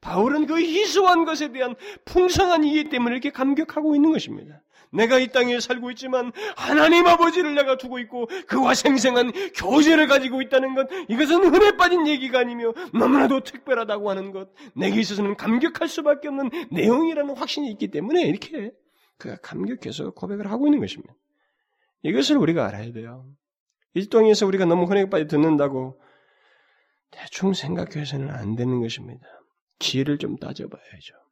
[0.01, 4.63] 바울은 그 희소한 것에 대한 풍성한 이해 때문에 이렇게 감격하고 있는 것입니다.
[4.95, 10.75] 내가 이 땅에 살고 있지만 하나님 아버지를 내가 두고 있고 그와 생생한 교제를 가지고 있다는
[10.75, 16.51] 것 이것은 흔해 빠진 얘기가 아니며 너무나도 특별하다고 하는 것 내게 있어서는 감격할 수밖에 없는
[16.71, 18.71] 내용이라는 확신이 있기 때문에 이렇게
[19.19, 21.15] 그가 감격해서 고백을 하고 있는 것입니다.
[22.03, 23.27] 이것을 우리가 알아야 돼요.
[23.95, 26.01] 일동에서 우리가 너무 흔하게 빠져 듣는다고
[27.11, 29.27] 대충 생각해서는 안 되는 것입니다.
[29.79, 31.24] 지혜를 좀 따져봐야죠.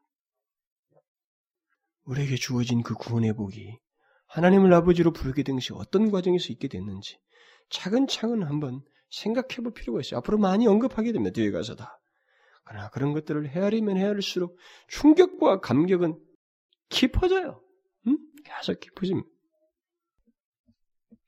[2.04, 3.78] 우리에게 주어진 그 구원의 복이
[4.26, 7.18] 하나님을 아버지로 부르게 된 것이 어떤 과정에서 있게 됐는지
[7.70, 10.18] 차근차근 한번 생각해 볼 필요가 있어요.
[10.18, 11.32] 앞으로 많이 언급하게 됩니다.
[11.34, 12.00] 뒤에 가서 다.
[12.64, 14.56] 그러나 그런 것들을 헤아리면 헤아릴수록
[14.88, 16.18] 충격과 감격은
[16.88, 17.62] 깊어져요.
[18.06, 18.18] 음?
[18.44, 19.28] 계속 깊어집니다.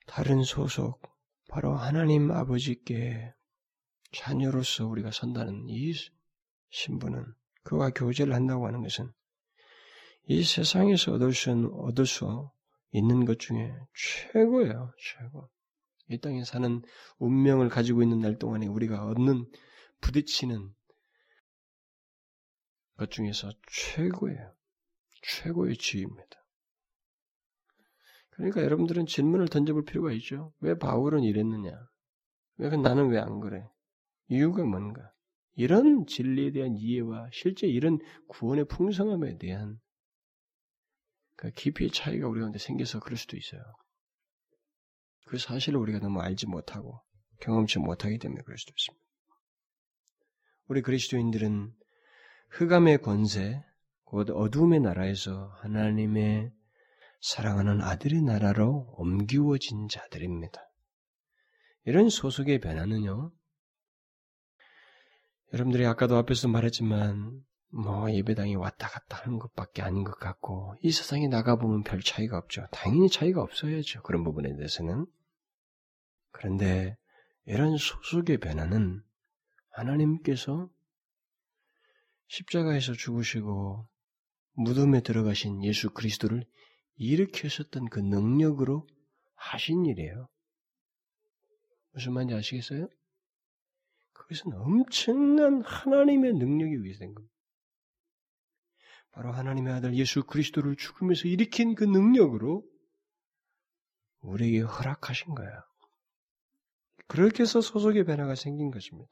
[0.07, 1.01] 다른 소속,
[1.49, 3.33] 바로 하나님 아버지께
[4.13, 5.93] 자녀로서 우리가 선다는 이
[6.71, 7.25] 신분은
[7.65, 9.11] 그와 교제를 한다고 하는 것은
[10.27, 12.51] 이 세상에서 얻을 수, 얻을 수
[12.93, 15.51] 있는 것 중에 최고예요, 최고.
[16.09, 16.83] 이 땅에 사는
[17.19, 19.51] 운명을 가지고 있는 날 동안에 우리가 얻는,
[20.01, 20.73] 부딪히는
[22.97, 24.55] 것 중에서 최고예요.
[25.23, 26.29] 최고의 지위입니다.
[28.31, 30.53] 그러니까 여러분들은 질문을 던져볼 필요가 있죠.
[30.61, 31.73] 왜 바울은 이랬느냐?
[32.57, 33.67] 왜 나는 왜 안 그래?
[34.29, 35.13] 이유가 뭔가?
[35.55, 39.79] 이런 진리에 대한 이해와 실제 이런 구원의 풍성함에 대한
[41.37, 43.63] 그 깊이의 차이가 우리 가운데 생겨서 그럴 수도 있어요.
[45.27, 47.03] 그 사실을 우리가 너무 알지 못하고
[47.41, 49.05] 경험치 못하기 때문에 그럴 수도 있습니다.
[50.67, 51.75] 우리 그리스도인들은
[52.51, 53.63] 흑암의 권세,
[54.05, 56.53] 곧 어둠의 나라에서 하나님의
[57.21, 60.61] 사랑하는 아들의 나라로 옮기워진 자들입니다.
[61.85, 63.33] 이런 소속의 변화는요.
[65.53, 67.45] 여러분들이 아까도 앞에서 말했지만
[67.75, 72.69] 뭐 예배당에 왔다 갔다 하는 것밖에 아닌 것 같고 이 세상에 나가보면 별 차이가 없죠.
[72.71, 74.03] 당연히 차이가 없어야죠.
[74.03, 75.07] 그런 부분에 대해서는.
[76.31, 76.97] 그런데
[77.47, 79.03] 이런 소속의 변화는
[79.71, 80.71] 하나님께서
[82.29, 83.89] 십자가에서 죽으시고
[84.53, 86.47] 무덤에 들어가신 예수 그리스도를
[86.95, 88.87] 일으켰었던 그 능력으로
[89.35, 90.29] 하신 일이에요.
[91.93, 92.89] 무슨 말인지 아시겠어요?
[94.13, 97.34] 그것은 엄청난 하나님의 능력이 위해서 된 겁니다.
[99.15, 102.65] 바로 하나님의 아들 예수 그리스도를 죽으면서 일으킨 그 능력으로
[104.23, 105.65] 우리에게 허락하신 거야.
[107.07, 109.11] 그렇게 해서 소속의 변화가 생긴 것입니다.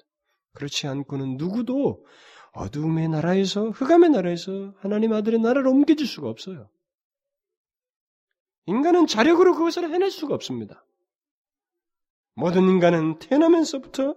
[0.55, 2.05] 그렇지 않고는 누구도
[2.53, 6.69] 어둠의 나라에서 흑암의 나라에서 하나님 아들의 나라를 옮겨질 수가 없어요.
[8.67, 10.85] 인간은 자력으로 그것을 해낼 수가 없습니다.
[12.35, 14.17] 모든 인간은 태어나면서부터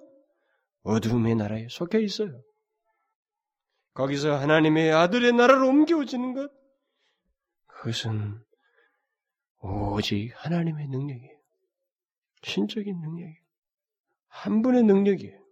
[0.84, 2.42] 어둠의 나라에 속해 있어요.
[3.96, 6.52] 거기서 하나님의 아들의 나라로 옮겨지는 것,
[7.66, 8.40] 그것은
[9.62, 11.40] 오직 하나님의 능력이에요.
[12.44, 13.44] 신적인 능력이에요.
[14.28, 15.44] 한 분의 능력이에요.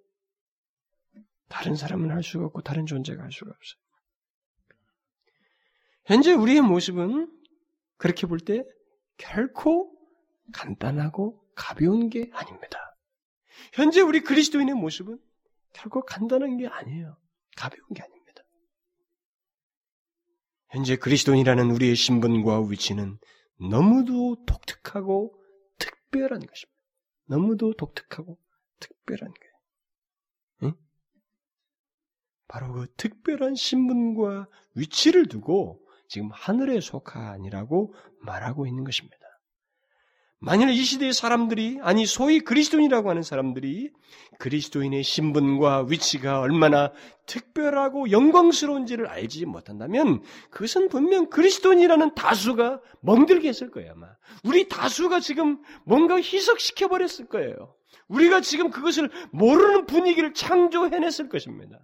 [1.49, 3.81] 다른 사람은 할 수가 없고 다른 존재가 할 수가 없어요.
[6.05, 7.31] 현재 우리의 모습은
[7.97, 8.63] 그렇게 볼 때
[9.17, 9.95] 결코
[10.51, 12.97] 간단하고 가벼운 게 아닙니다.
[13.71, 15.17] 현재 우리 그리스도인의 모습은
[15.71, 17.17] 결코 간단한 게 아니에요.
[17.55, 18.22] 가벼운 게 아닙니다.
[20.73, 23.19] 현재 그리스도인이라는 우리의 신분과 위치는
[23.69, 25.39] 너무도 독특하고
[25.77, 26.79] 특별한 것입니다.
[27.27, 28.39] 너무도 독특하고
[28.79, 29.53] 특별한 거예요.
[30.63, 30.73] 응?
[32.47, 39.15] 바로 그 특별한 신분과 위치를 두고 지금 하늘에 속하니라고 말하고 있는 것입니다.
[40.45, 43.91] 만일 이 시대의 사람들이, 아니, 소위 그리스도인이라고 하는 사람들이
[44.39, 46.91] 그리스도인의 신분과 위치가 얼마나
[47.25, 54.07] 특별하고 영광스러운지를 알지 못한다면 그것은 분명 그리스도인이라는 다수가 멍들게 했을 거예요, 아마.
[54.43, 57.73] 우리 다수가 지금 뭔가 희석시켜 버렸을 거예요.
[58.09, 61.79] 우리가 지금 그것을 모르는 분위기를 창조해냈을 것입니다.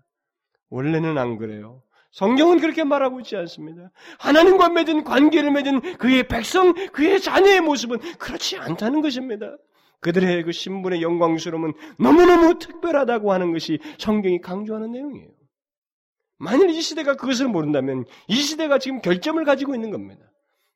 [0.69, 1.81] 원래는 안 그래요.
[2.11, 3.91] 성경은 그렇게 말하고 있지 않습니다.
[4.17, 9.55] 하나님과 맺은 관계를 맺은 그의 백성, 그의 자녀의 모습은 그렇지 않다는 것입니다.
[10.01, 15.29] 그들의 그 신분의 영광스러움은 너무너무 특별하다고 하는 것이 성경이 강조하는 내용이에요.
[16.37, 20.23] 만일 이 시대가 그것을 모른다면 이 시대가 지금 결점을 가지고 있는 겁니다.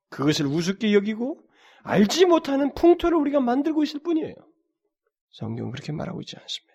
[0.09, 1.41] 그것을 우습게 여기고
[1.83, 4.35] 알지 못하는 풍토를 우리가 만들고 있을 뿐이에요.
[5.31, 6.73] 성경은 그렇게 말하고 있지 않습니다.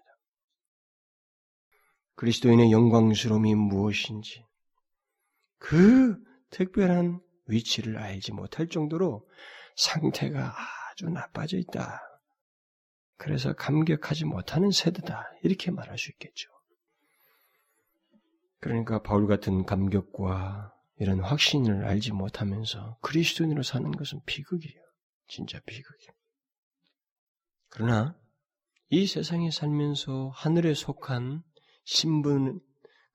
[2.17, 4.45] 그리스도인의 영광스러움이 무엇인지,
[5.59, 6.17] 그
[6.51, 9.29] 특별한 위치를 알지 못할 정도로
[9.77, 10.55] 상태가
[10.91, 12.01] 아주 나빠져 있다.
[13.17, 15.25] 그래서 감격하지 못하는 세대다.
[15.43, 16.49] 이렇게 말할 수 있겠죠.
[18.61, 24.81] 그러니까 바울 같은 감격과 이런 확신을 알지 못하면서 그리스도인으로 사는 것은 비극이에요.
[25.29, 26.13] 진짜 비극이에요.
[27.69, 28.19] 그러나
[28.89, 31.43] 이 세상에 살면서 하늘에 속한
[31.85, 32.61] 신분,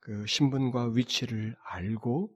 [0.04, 2.30] 그 신분과 위치를 알고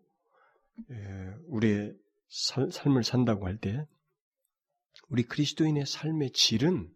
[0.91, 1.95] 예, 우리의
[2.29, 3.87] 살, 삶을 산다고 할 때
[5.11, 6.91] 우리 그리스도인의 삶의 질은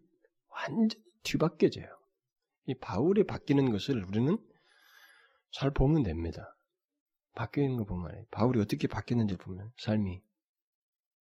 [0.49, 0.89] 완전히
[1.23, 1.87] 뒤바뀌어져요.
[2.67, 4.37] 이 바울이 바뀌는 것을 우리는
[5.51, 6.55] 잘 보면 됩니다.
[7.35, 10.21] 바뀌는 거 보면 바울이 어떻게 바뀌는지 보면 삶이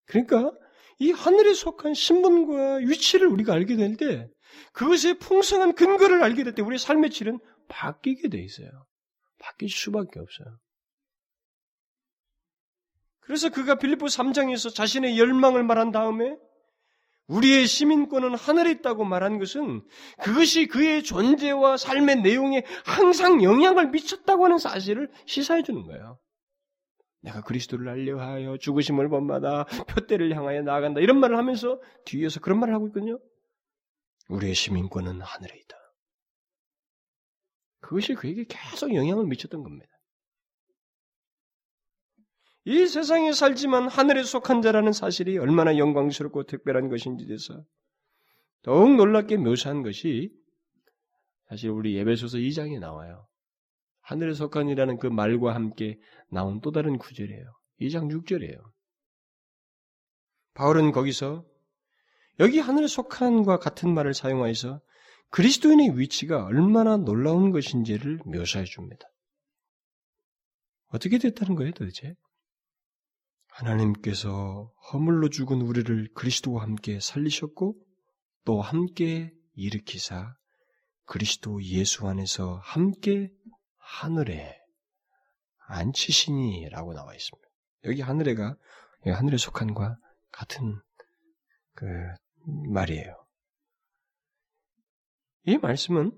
[0.07, 0.53] 그러니까
[0.99, 4.31] 이 하늘에 속한 신분과 위치를 우리가 알게 될 때
[4.73, 7.39] 그것의 풍성한 근거를 알게 될 때 우리의 삶의 질은
[7.69, 8.69] 바뀌게 돼 있어요.
[9.43, 10.59] 바뀔 수밖에 없어요.
[13.21, 16.37] 그래서 그가 빌립보 3장에서 자신의 열망을 말한 다음에
[17.27, 19.83] 우리의 시민권은 하늘에 있다고 말한 것은
[20.23, 26.19] 그것이 그의 존재와 삶의 내용에 항상 영향을 미쳤다고 하는 사실을 시사해 주는 거예요.
[27.21, 31.01] 내가 그리스도를 알려하여 죽으심을 본받아 표대를 향하여 나아간다.
[31.01, 33.19] 이런 말을 하면서 뒤에서 그런 말을 하고 있거든요.
[34.29, 35.82] 우리의 시민권은 하늘에 있다.
[37.83, 39.93] 그것이 그에게 계속 영향을 미쳤던 겁니다.
[42.65, 47.65] 이 세상에 살지만 하늘에 속한 자라는 사실이 얼마나 영광스럽고 특별한 것인지 대해서
[48.63, 50.33] 더욱 놀랍게 묘사한 것이
[51.49, 53.27] 사실 우리 예배소서 2장에 나와요.
[54.01, 55.99] 하늘에 속한이라는 그 말과 함께
[56.31, 57.45] 나온 또 다른 구절이에요.
[57.81, 58.63] 2장 6절이에요.
[60.55, 61.45] 바울은 거기서
[62.41, 64.81] 여기 하늘에 속한과 같은 말을 사용하여서
[65.33, 69.07] 그리스도인의 위치가 얼마나 놀라운 것인지를 묘사해 줍니다.
[70.89, 72.15] 어떻게 됐다는 거예요, 도대체?
[73.49, 77.77] 하나님께서 허물로 죽은 우리를 그리스도와 함께 살리셨고
[78.45, 80.35] 또 함께 일으키사
[81.07, 83.31] 그리스도 예수 안에서 함께
[83.79, 84.59] 하늘에
[85.67, 87.49] 앉히시니라고 나와 있습니다.
[87.85, 88.55] 여기 하늘에가
[89.07, 89.97] 하늘에 속한과
[90.31, 90.79] 같은
[91.75, 91.87] 그
[92.71, 93.22] 말이에요.
[95.45, 96.13] 이 말씀은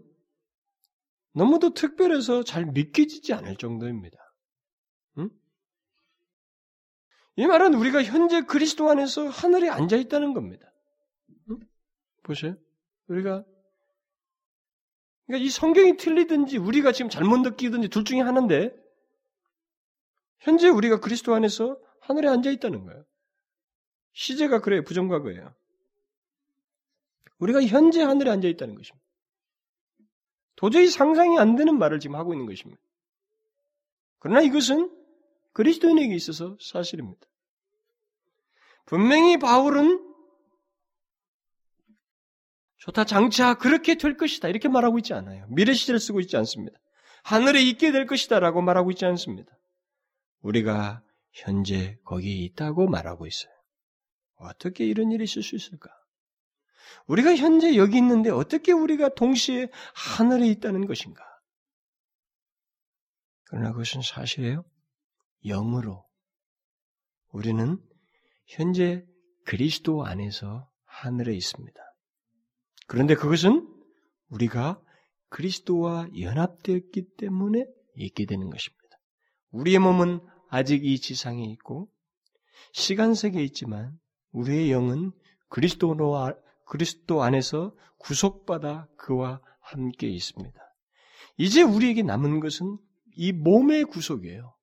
[1.33, 4.19] 너무도 특별해서 잘 믿기지지 않을 정도입니다.
[5.19, 5.31] 응?
[7.37, 10.71] 이 말은 우리가 현재 그리스도 안에서 하늘에 앉아 있다는 겁니다.
[11.51, 11.59] 응?
[12.23, 12.57] 보세요.
[13.09, 13.45] 우리가
[15.27, 18.77] 그러니까 이 성경이 틀리든지 우리가 지금 잘못 느끼든지 둘 중에 하나인데
[20.41, 23.05] 현재 우리가 그리스도 안에서 하늘에 앉아 있다는 거예요.
[24.13, 24.85] 시제가 그래요.
[24.85, 25.55] 부정과거예요.
[27.39, 29.04] 우리가 현재 하늘에 앉아 있다는 것입니다.
[30.65, 32.81] 도저히 상상이 안 되는 말을 지금 하고 있는 것입니다.
[34.19, 34.91] 그러나 이것은
[35.53, 37.21] 그리스도인에게 있어서 사실입니다.
[38.87, 40.03] 분명히 바울은
[42.79, 45.45] 좋다 장차 그렇게 될 것이다 이렇게 말하고 있지 않아요.
[45.51, 46.79] 미래 시제를 쓰고 있지 않습니다.
[47.25, 49.55] 하늘에 있게 될 것이다라고 말하고 있지 않습니다.
[50.41, 51.03] 우리가
[51.33, 53.53] 현재 거기에 있다고 말하고 있어요.
[54.37, 55.91] 어떻게 이런 일이 있을 수 있을까?
[57.07, 61.23] 우리가 현재 여기 있는데 어떻게 우리가 동시에 하늘에 있다는 것인가?
[63.45, 64.65] 그러나 그것은 사실이에요.
[65.45, 66.05] 영으로
[67.33, 67.79] 우리는
[68.47, 69.05] 현재
[69.45, 71.81] 그리스도 안에서 하늘에 있습니다.
[72.87, 73.69] 그런데 그것은
[74.29, 74.81] 우리가
[75.29, 77.67] 그리스도와 연합되었기 때문에
[77.97, 78.85] 있게 되는 것입니다.
[79.51, 81.91] 우리의 몸은 아직 이 지상에 있고
[82.73, 83.99] 시간 세계에 있지만
[84.33, 85.13] 우리의 영은
[85.49, 86.17] 그리스도로
[86.65, 90.61] 그리스도 안에서 구속받아 그와 함께 있습니다.
[91.37, 92.79] 이제 우리에게 남은 것은
[93.17, 94.55] 이 몸의 구속이에요.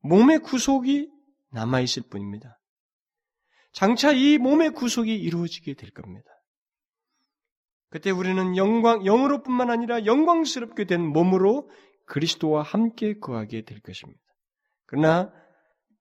[0.00, 1.10] 몸의 구속이
[1.50, 2.58] 남아있을 뿐입니다.
[3.72, 6.30] 장차 이 몸의 구속이 이루어지게 될 겁니다.
[7.88, 11.70] 그때 우리는 영광, 영으로뿐만 아니라 영광스럽게 된 몸으로
[12.06, 14.20] 그리스도와 함께 거하게 될 것입니다.
[14.86, 15.32] 그러나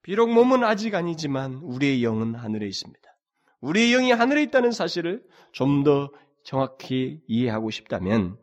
[0.01, 3.04] 비록 몸은 아직 아니지만 우리의 영은 하늘에 있습니다.
[3.61, 6.11] 우리의 영이 하늘에 있다는 사실을 좀 더
[6.43, 8.37] 정확히 이해하고 싶다면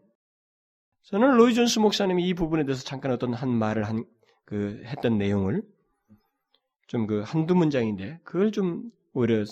[1.05, 4.05] 저는 로이 존스 목사님이 이 부분에 대해서 잠깐 어떤 한 말을 한,
[4.45, 5.63] 그, 했던 내용을
[6.89, 9.45] 좀 그 한두 문장인데 그걸 좀 오히려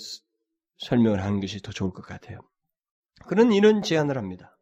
[0.79, 2.41] 설명을 하는 것이 더 좋을 것 같아요.
[3.27, 4.59] 그는 이런 제안을 합니다.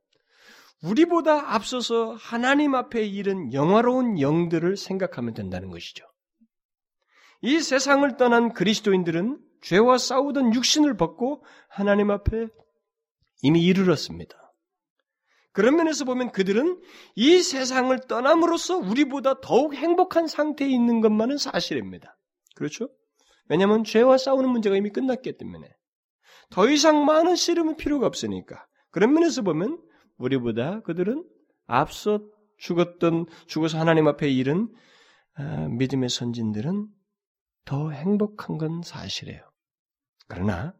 [0.83, 6.05] 우리보다 앞서서 하나님 앞에 이른 영화로운 영들을 생각하면 된다는 것이죠.
[7.41, 12.49] 이 세상을 떠난 그리스도인들은 죄와 싸우던 육신을 벗고 하나님 앞에
[13.43, 14.37] 이미 이르렀습니다.
[15.53, 16.81] 그런 면에서 보면 그들은
[17.17, 22.17] 이 세상을 떠남으로써 우리보다 더욱 행복한 상태에 있는 것만은 사실입니다.
[22.55, 22.89] 그렇죠?
[23.49, 25.69] 왜냐하면 죄와 싸우는 문제가 이미 끝났기 때문에
[26.51, 29.81] 더 이상 많은 씨름은 필요가 없으니까 그런 면에서 보면
[30.19, 31.25] 우리보다 그들은
[31.67, 32.21] 앞서
[32.59, 34.69] 죽었던 죽어서 하나님 앞에 이른
[35.35, 36.89] 아, 믿음의 선진들은
[37.65, 39.48] 더 행복한 건 사실이에요.
[40.29, 40.75] 그러나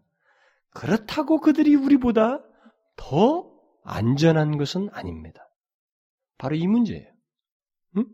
[0.71, 2.41] 그렇다고 그들이 우리보다
[2.97, 3.51] 더
[3.83, 5.49] 안전한 것은 아닙니다.
[6.37, 7.11] 바로 이 문제예요.
[7.97, 8.07] 응?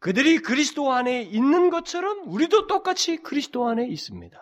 [0.00, 4.38] 그들이 그리스도 안에 있는 것처럼 우리도 똑같이 그리스도 안에 있습니다.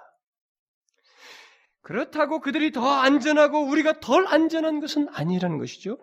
[1.83, 5.99] 그렇다고 그들이 더 안전하고 우리가 덜 안전한 것은 아니라는 것이죠.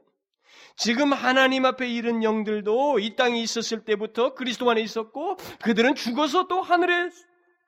[0.78, 6.62] 지금 하나님 앞에 이른 영들도 이 땅에 있었을 때부터 그리스도 안에 있었고 그들은 죽어서 또
[6.62, 7.10] 하늘에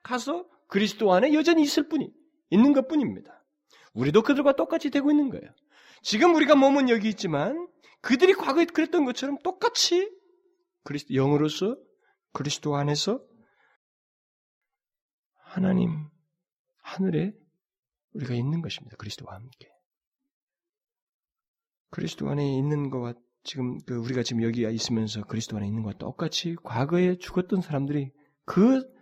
[0.02, 2.10] 가서 그리스도 안에 여전히 있을 뿐이
[2.50, 3.44] 있는 것 뿐입니다.
[3.94, 5.50] 우리도 그들과 똑같이 되고 있는 거예요.
[6.02, 7.68] 지금 우리가 몸은 여기 있지만
[8.02, 10.10] 그들이 과거에 그랬던 것처럼 똑같이
[10.84, 11.76] 그리스도 영으로서
[12.32, 13.20] 그리스도 안에서
[15.34, 16.08] 하나님
[16.82, 17.32] 하늘에
[18.12, 18.96] 우리가 있는 것입니다.
[18.96, 19.68] 그리스도와 함께.
[21.90, 26.56] 그리스도 안에 있는 것과 지금 그 우리가 지금 여기 있으면서 그리스도 안에 있는 것과 똑같이
[26.62, 28.12] 과거에 죽었던 사람들이
[28.44, 28.96] 그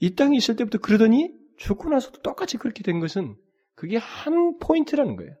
[0.00, 1.30] 이 땅에 있을 때부터 그러더니
[1.60, 3.36] 죽고 나서도 똑같이 그렇게 된 것은
[3.74, 5.34] 그게 한 포인트라는 거예요.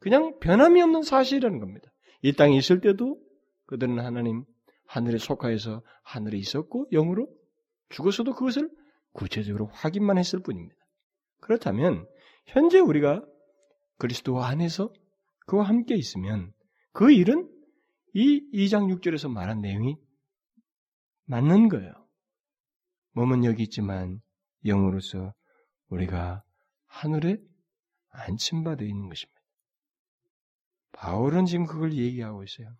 [0.00, 1.90] 그냥 변함이 없는 사실이라는 겁니다.
[2.22, 3.20] 이 땅에 있을 때도
[3.66, 4.44] 그들은 하나님
[4.86, 7.28] 하늘에 속하여서 하늘에 있었고 영으로
[7.90, 8.68] 죽어서도 그것을
[9.12, 10.76] 구체적으로 확인만 했을 뿐입니다.
[11.40, 12.06] 그렇다면
[12.46, 13.24] 현재 우리가
[13.98, 14.92] 그리스도 안에서
[15.46, 16.52] 그와 함께 있으면
[16.92, 17.48] 그 일은
[18.12, 19.96] 이 2장 6절에서 말한 내용이
[21.26, 21.92] 맞는 거예요.
[23.12, 24.20] 몸은 여기 있지만
[24.64, 25.32] 영으로서
[25.94, 26.42] 우리가
[26.86, 27.38] 하늘에
[28.10, 29.40] 안침받아 있는 것입니다.
[30.92, 32.76] 바울은 지금 그걸 얘기하고 있어요.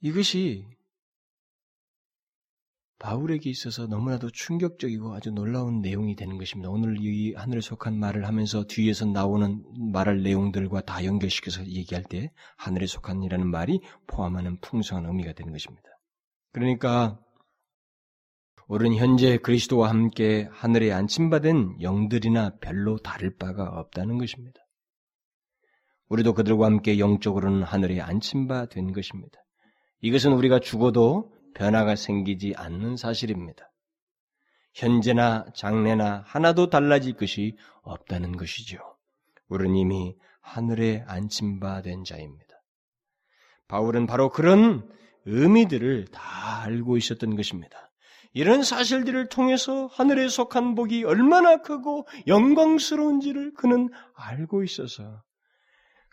[0.00, 0.66] 이것이
[2.98, 6.70] 바울에게 있어서 너무나도 충격적이고 아주 놀라운 내용이 되는 것입니다.
[6.70, 12.86] 오늘 이 하늘에 속한 말을 하면서 뒤에서 나오는 말할 내용들과 다 연결시켜서 얘기할 때 하늘에
[12.86, 15.88] 속한이라는 말이 포함하는 풍성한 의미가 되는 것입니다.
[16.52, 17.20] 그러니까
[18.68, 24.60] 우리는 현재 그리스도와 함께 하늘에 안침받은 영들이나 별로 다를 바가 없다는 것입니다.
[26.08, 29.38] 우리도 그들과 함께 영적으로는 하늘에 안침바 된 것입니다.
[30.00, 33.70] 이것은 우리가 죽어도 변화가 생기지 않는 사실입니다.
[34.74, 38.78] 현재나 장래나 하나도 달라질 것이 없다는 것이죠.
[39.48, 42.46] 우리는 이미 하늘에 안침바 된 자입니다.
[43.68, 44.88] 바울은 바로 그런
[45.24, 47.85] 의미들을 다 알고 있었던 것입니다.
[48.32, 55.22] 이런 사실들을 통해서 하늘에 속한 복이 얼마나 크고 영광스러운지를 그는 알고 있어서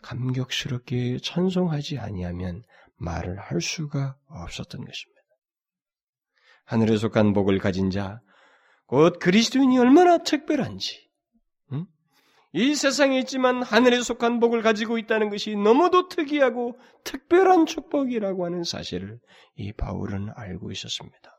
[0.02, 2.62] 감격스럽게 찬송하지 아니하면
[2.96, 5.20] 말을 할 수가 없었던 것입니다.
[6.64, 8.20] 하늘에 속한 복을 가진 자,
[8.86, 11.08] 곧 그리스도인이 얼마나 특별한지,
[11.72, 11.86] 응?
[12.52, 19.18] 이 세상에 있지만 하늘에 속한 복을 가지고 있다는 것이 너무도 특이하고 특별한 축복이라고 하는 사실을
[19.56, 21.34] 이 바울은 알고 있었습니다.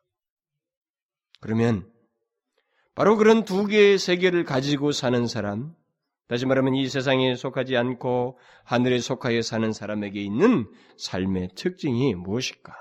[1.40, 1.92] 그러면
[2.96, 5.76] 바로 그런 두 개의 세계를 가지고 사는 사람,
[6.28, 10.66] 다시 말하면 이 세상에 속하지 않고 하늘에 속하여 사는 사람에게 있는
[10.98, 12.74] 삶의 특징이 무엇일까?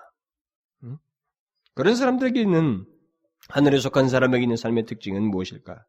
[1.75, 2.87] 그런 사람들에게 있는
[3.49, 5.85] 하늘에 속한 사람에게 있는 삶의 특징은 무엇일까?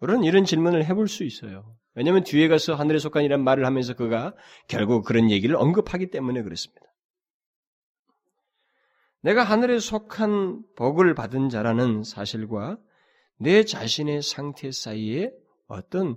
[0.00, 1.76] 그런 이런 질문을 해볼 수 있어요.
[1.94, 4.34] 왜냐하면 뒤에 가서 하늘에 속한이란 말을 하면서 그가
[4.68, 6.86] 결국 그런 얘기를 언급하기 때문에 그렇습니다.
[9.24, 12.78] 내가 하늘에 속한 복을 받은 자라는 사실과
[13.38, 15.32] 내 자신의 상태 사이에
[15.66, 16.16] 어떤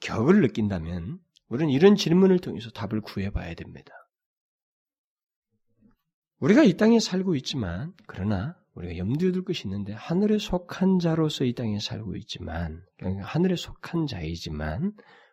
[0.00, 3.92] 격을 느낀다면 우리는 이런 질문을 통해서 답을 구해봐야 됩니다.
[6.38, 11.54] 우리가 이 땅에 살고 있지만 그러나 우리가 염두에 둘 것이 있는데 하늘에 속한 자로서 이
[11.54, 12.84] 땅에 살고 있지만
[13.20, 14.92] 하늘에 속한 자이지만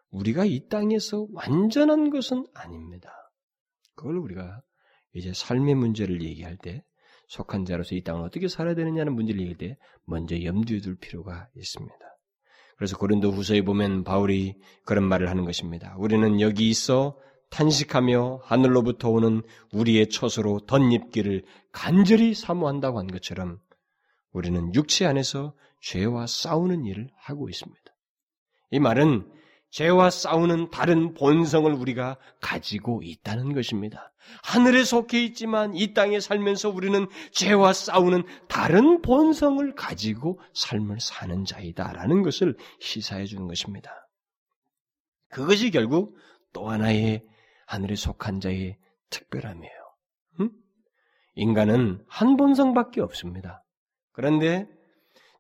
[0.10, 3.12] 우리가 이 땅에서 완전한 것은 아닙니다.
[3.94, 4.64] 그걸 우리가
[5.14, 6.84] 이제 삶의 문제를 얘기할 때
[7.28, 11.96] 속한 자로서 이 땅을 어떻게 살아야 되느냐는 문제를 얘기할 때 먼저 염두에 둘 필요가 있습니다.
[12.78, 14.56] 그래서 고린도 후서에 보면 바울이
[14.86, 15.96] 그런 말을 하는 것입니다.
[15.98, 17.18] 우리는 여기 있어
[17.50, 23.60] 탄식하며 하늘로부터 오는 우리의 처소로 덧입기를 간절히 사모한다고 한 것처럼
[24.32, 27.80] 우리는 육체 안에서 죄와 싸우는 일을 하고 있습니다.
[28.72, 29.32] 이 말은
[29.74, 34.14] 죄와 싸우는 다른 본성을 우리가 가지고 있다는 것입니다.
[34.44, 42.22] 하늘에 속해 있지만 이 땅에 살면서 우리는 죄와 싸우는 다른 본성을 가지고 삶을 사는 자이다라는
[42.22, 44.08] 것을 시사해 주는 것입니다.
[45.30, 46.18] 그것이 결국
[46.54, 47.24] 또 하나의
[47.66, 48.78] 하늘에 속한 자의
[49.10, 49.74] 특별함이에요.
[50.42, 50.52] 음?
[51.34, 53.64] 인간은 한 본성밖에 없습니다.
[54.12, 54.68] 그런데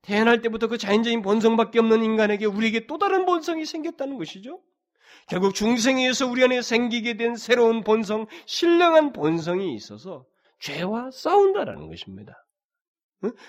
[0.04, 4.62] 태어날 때부터 그 자연적인 본성밖에 없는 인간에게 우리에게 또 다른 본성이 생겼다는 것이죠.
[5.28, 10.26] 결국 중생에 서 우리 안에 생기게 된 새로운 본성, 신령한 본성이 있어서
[10.60, 12.34] 죄와 싸운다라는 것입니다.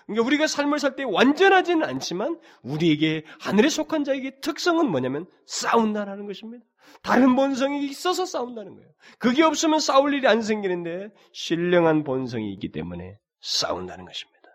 [0.07, 6.65] 그러니까 우리가 삶을 살 때 완전하지는 않지만 우리에게 하늘에 속한 자에게 특성은 뭐냐면 싸운다라는 것입니다.
[7.03, 8.89] 다른 본성이 있어서 싸운다는 거예요.
[9.19, 14.49] 그게 없으면 싸울 일이 안 생기는데 신령한 본성이 있기 때문에 싸운다는 것입니다.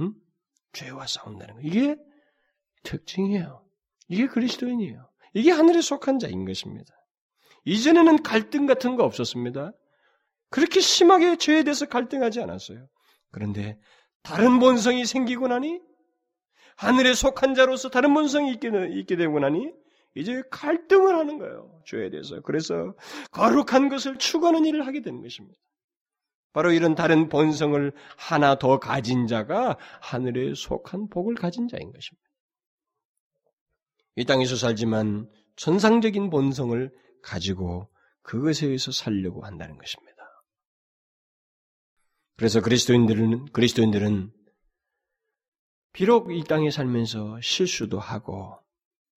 [0.00, 0.14] 응?
[0.72, 1.60] 죄와 싸운다는 거.
[1.62, 1.96] 이게
[2.82, 3.64] 특징이에요.
[4.08, 5.08] 이게 그리스도인이에요.
[5.34, 6.94] 이게 하늘에 속한 자인 것입니다.
[7.64, 9.72] 이전에는 갈등 같은 거 없었습니다.
[10.50, 12.88] 그렇게 심하게 죄에 대해서 갈등하지 않았어요.
[13.30, 13.78] 그런데
[14.22, 15.80] 다른 본성이 생기고 나니
[16.76, 19.72] 하늘에 속한 자로서 다른 본성이 있게, 있게 되고 나니
[20.14, 21.82] 이제 갈등을 하는 거예요.
[21.86, 22.40] 죄에 대해서.
[22.40, 22.94] 그래서
[23.32, 25.58] 거룩한 것을 추구하는 일을 하게 되는 것입니다.
[26.52, 32.28] 바로 이런 다른 본성을 하나 더 가진 자가 하늘에 속한 복을 가진 자인 것입니다.
[34.16, 36.90] 이 땅에서 살지만 천상적인 본성을
[37.22, 37.88] 가지고
[38.22, 40.18] 그것에 의해서 살려고 한다는 것입니다.
[42.36, 44.32] 그래서 그리스도인들은 그리스도인들은
[45.92, 48.58] 비록 이 땅에 살면서 실수도 하고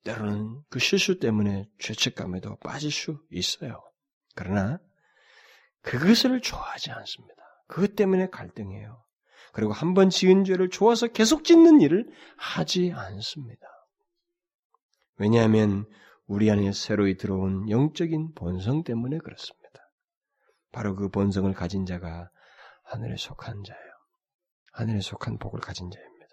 [0.03, 3.83] 때로는 그 실수 때문에 죄책감에도 빠질 수 있어요.
[4.35, 4.79] 그러나
[5.81, 7.35] 그것을 좋아하지 않습니다.
[7.67, 9.03] 그것 때문에 갈등해요.
[9.53, 13.67] 그리고 한 번 지은 죄를 좋아서 계속 짓는 일을 하지 않습니다.
[15.17, 15.85] 왜냐하면
[16.25, 19.61] 우리 안에 새로이 들어온 영적인 본성 때문에 그렇습니다.
[20.71, 22.29] 바로 그 본성을 가진 자가
[22.83, 23.91] 하늘에 속한 자예요.
[24.73, 26.27] 하늘에 속한 복을 가진 자입니다.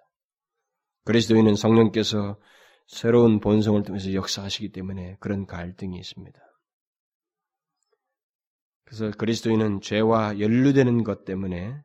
[1.05, 2.39] 그리스도인은 성령께서
[2.87, 6.39] 새로운 본성을 통해서 역사하시기 때문에 그런 갈등이 있습니다.
[8.89, 11.79] 그래서 그리스도인은 죄와 연루되는 것 때문에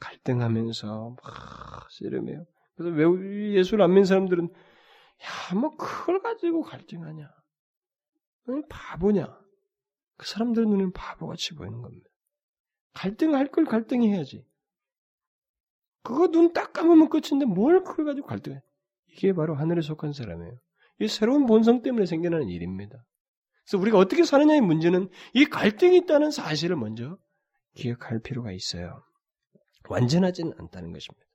[0.00, 2.44] 갈등하면서 막 씨름해요.
[2.76, 7.30] 그래서 왜 예수를 안 믿는 사람들은 야, 뭐 그걸 가지고 갈등하냐?
[8.68, 9.34] 바보냐?
[10.18, 12.06] 그 사람들 눈에는 바보같이 보이는 겁니다.
[12.92, 14.46] 갈등할 걸 갈등해야지.
[16.02, 18.60] 그거 눈 딱 감으면 끝인데 뭘 그걸 가지고 갈등해?
[19.06, 20.58] 이게 바로 하늘에 속한 사람이에요.
[21.00, 23.02] 이 새로운 본성 때문에 생겨나는 일입니다.
[23.72, 27.16] 그래서 우리가 어떻게 사느냐의 문제는 이 갈등이 있다는 사실을 먼저
[27.74, 29.02] 기억할 필요가 있어요.
[29.88, 31.26] 완전하지는 않다는 것입니다.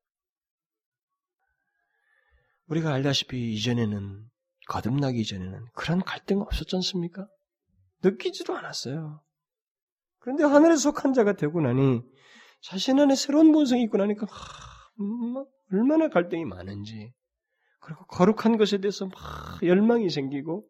[2.67, 4.29] 우리가 알다시피 이전에는
[4.67, 7.27] 거듭나기 이전에는 그런 갈등 없었지 않습니까?
[8.03, 9.23] 느끼지도 않았어요.
[10.19, 12.03] 그런데 하늘에 속한 자가 되고 나니
[12.61, 17.11] 자신 안에 새로운 본성이 있고 나니까 하, 음, 얼마나 갈등이 많은지
[17.79, 20.69] 그리고 거룩한 것에 대해서 막 열망이 생기고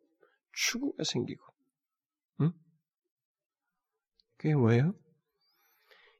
[0.53, 1.43] 추구가 생기고
[2.41, 2.51] 응?
[4.48, 4.93] 그게 뭐예요?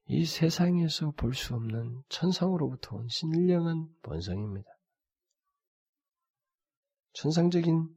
[0.08, 4.70] 이 세상에서 볼 수 없는 천상으로부터 온 신령한 본성입니다.
[7.14, 7.88] 천상적인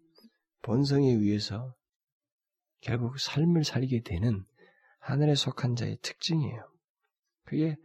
[0.62, 1.74] 본성에 의해서
[2.80, 4.44] 결국 삶을 살게 되는
[5.00, 6.72] 하늘에 속한 자의 특징이에요.
[7.44, 7.76] 그게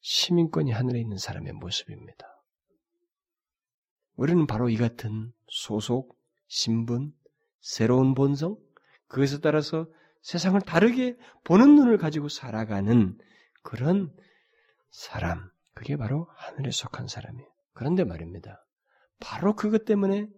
[0.00, 2.26] 시민권이 하늘에 있는 사람의 모습입니다.
[4.16, 7.14] 우리는 바로 이 같은 소속, 신분,
[7.60, 8.56] 새로운 본성,
[9.06, 9.86] 그것에 따라서
[10.22, 13.18] 세상을 다르게 보는 눈을 가지고 살아가는
[13.62, 14.14] 그런
[14.90, 17.48] 사람, 그게 바로 하늘에 속한 사람이에요.
[17.74, 18.64] 그런데 말입니다.
[19.20, 20.28] 바로 그것 때문에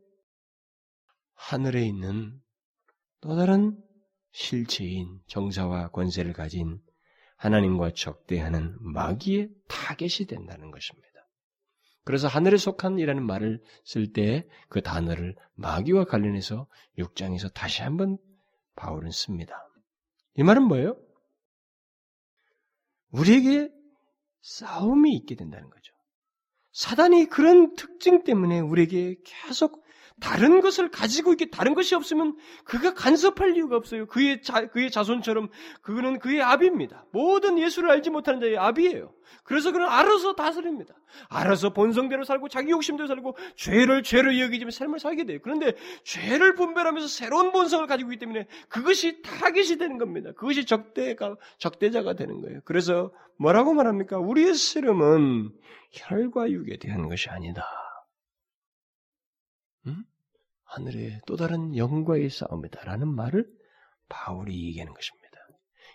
[1.35, 2.41] 하늘에 있는
[3.21, 3.77] 또 다른
[4.31, 6.81] 실체인 정사와 권세를 가진
[7.37, 11.09] 하나님과 적대하는 마귀의 타겟이 된다는 것입니다.
[12.05, 16.69] 그래서 하늘에 속한이라는 말을 쓸 때 그 단어를 마귀와 관련해서
[16.99, 18.19] 6장에서 다시 한번
[18.77, 19.64] 바울은 씁니다.
[20.37, 20.97] 이 말은 뭐예요?
[23.11, 23.71] 우리에게
[24.43, 25.95] 싸움이 있게 된다는 거죠.
[26.73, 29.84] 사단이 그런 특징 때문에 우리에게 계속
[30.21, 34.07] 다른 것을 가지고 있게 다른 것이 없으면 그가 간섭할 이유가 없어요.
[34.07, 35.49] 그의 자, 그의 자손처럼
[35.83, 37.07] 그는 그의 아비입니다.
[37.13, 39.13] 모든 예수를 알지 못하는 자의 아비예요.
[39.43, 40.95] 그래서 그는 알아서 다스립니다.
[41.29, 45.39] 알아서 본성대로 살고 자기 욕심대로 살고 죄를 죄로 여기지만 삶을 살게 돼요.
[45.43, 45.73] 그런데
[46.05, 50.31] 죄를 분별하면서 새로운 본성을 가지고 있기 때문에 그것이 타겟이 되는 겁니다.
[50.33, 52.61] 그것이 적대가 적대자가 되는 거예요.
[52.65, 54.19] 그래서 뭐라고 말합니까?
[54.19, 55.51] 우리의 씨름은
[55.91, 57.84] 혈과 육에 대한 것이 아니다.
[60.65, 60.87] 음?
[60.87, 63.47] 하늘의 또 다른 영과의 싸움이다라는 말을
[64.09, 65.25] 바울이 얘기하는 것입니다.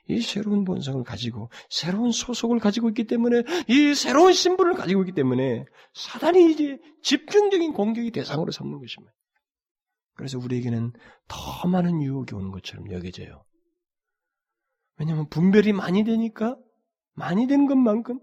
[0.09, 5.65] 이 새로운 본성을 가지고 새로운 소속을 가지고 있기 때문에 이 새로운 신분을 가지고 있기 때문에
[5.93, 9.13] 사단이 이제 집중적인 공격의 대상으로 삼는 것입니다.
[10.15, 10.93] 그래서 우리에게는
[11.27, 13.45] 더 많은 유혹이 오는 것처럼 여겨져요.
[14.97, 16.57] 왜냐하면 분별이 많이 되니까
[17.13, 18.19] 많이 되는 것만큼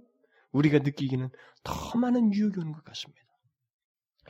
[0.50, 1.28] 우리가 느끼기는
[1.62, 3.25] 더 많은 유혹이 오는 것 같습니다.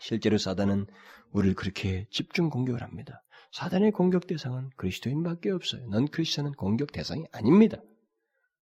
[0.01, 0.87] 실제로 사단은
[1.33, 3.23] 우리를 그렇게 집중 공격을 합니다.
[3.53, 5.87] 사단의 공격 대상은 그리스도인밖에 없어요.
[5.89, 7.79] 넌 크리스천은 공격 대상이 아닙니다.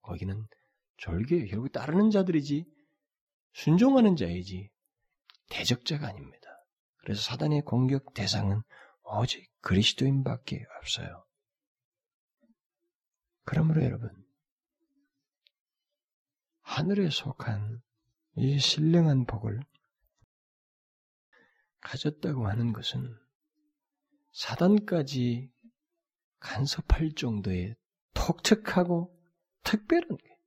[0.01, 0.47] 거기는
[0.97, 2.65] 절개 결국 따르는 자들이지
[3.53, 4.69] 순종하는 자이지
[5.49, 6.47] 대적자가 아닙니다.
[6.97, 8.61] 그래서 사단의 공격 대상은
[9.03, 11.25] 오직 그리스도인밖에 없어요.
[13.43, 14.09] 그러므로 여러분
[16.61, 17.81] 하늘에 속한
[18.35, 19.59] 이 신령한 복을
[21.81, 23.15] 가졌다고 하는 것은
[24.31, 25.49] 사단까지
[26.39, 27.75] 간섭할 정도의
[28.13, 29.15] 독특하고
[29.63, 30.37] 특별한 게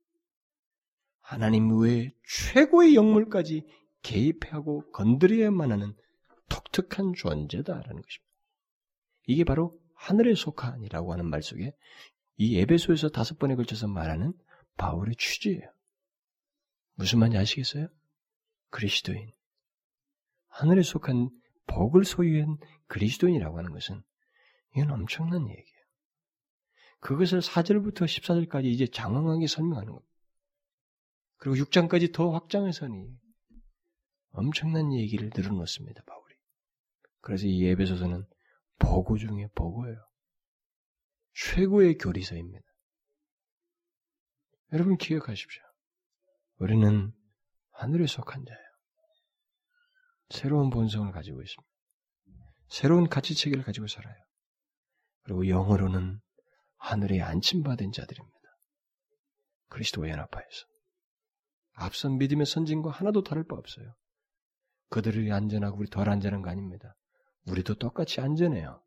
[1.21, 3.65] 하나님 외에 최고의 영물까지
[4.01, 5.95] 개입하고 건드려야만 하는
[6.49, 8.33] 독특한 존재다라는 것입니다.
[9.25, 11.73] 이게 바로 하늘에 속한이라고 하는 말 속에
[12.37, 14.33] 이 에베소에서 다섯 번에 걸쳐서 말하는
[14.77, 15.61] 바울의 취지예요.
[16.95, 17.87] 무슨 말인지 아시겠어요?
[18.69, 19.31] 그리스도인.
[20.53, 21.29] 하늘에 속한
[21.65, 24.03] 복을 소유한 그리스도인이라고 하는 것은
[24.75, 25.83] 이건 엄청난 얘기예요.
[26.99, 30.13] 그것을 4절부터 14절까지 이제 장황하게 설명하는 겁니다.
[31.37, 33.17] 그리고 6장까지 더 확장해서니
[34.29, 36.35] 엄청난 얘기를 늘어놓습니다, 바울이.
[37.21, 38.25] 그래서 이 예배소서는
[38.79, 39.97] 보고 중에 보고예요.
[41.33, 42.65] 최고의 교리서입니다.
[44.71, 45.61] 여러분 기억하십시오.
[46.59, 47.11] 우리는
[47.71, 48.72] 하늘에 속한 자예요.
[50.33, 51.71] 새로운 본성을 가지고 있습니다.
[52.67, 54.15] 새로운 가치 체계를 가지고 살아요.
[55.21, 56.19] 그리고 영어로는
[56.77, 58.39] 하늘에 안침받은 자들입니다.
[59.69, 60.65] 그리스도와 연합하여서.
[61.75, 63.95] 앞선 믿음의 선진과 하나도 다를 바 없어요.
[64.89, 66.95] 그들이 안전하고 우리 덜 안전한 거 아닙니다.
[67.45, 68.83] 우리도 똑같이 안전해요.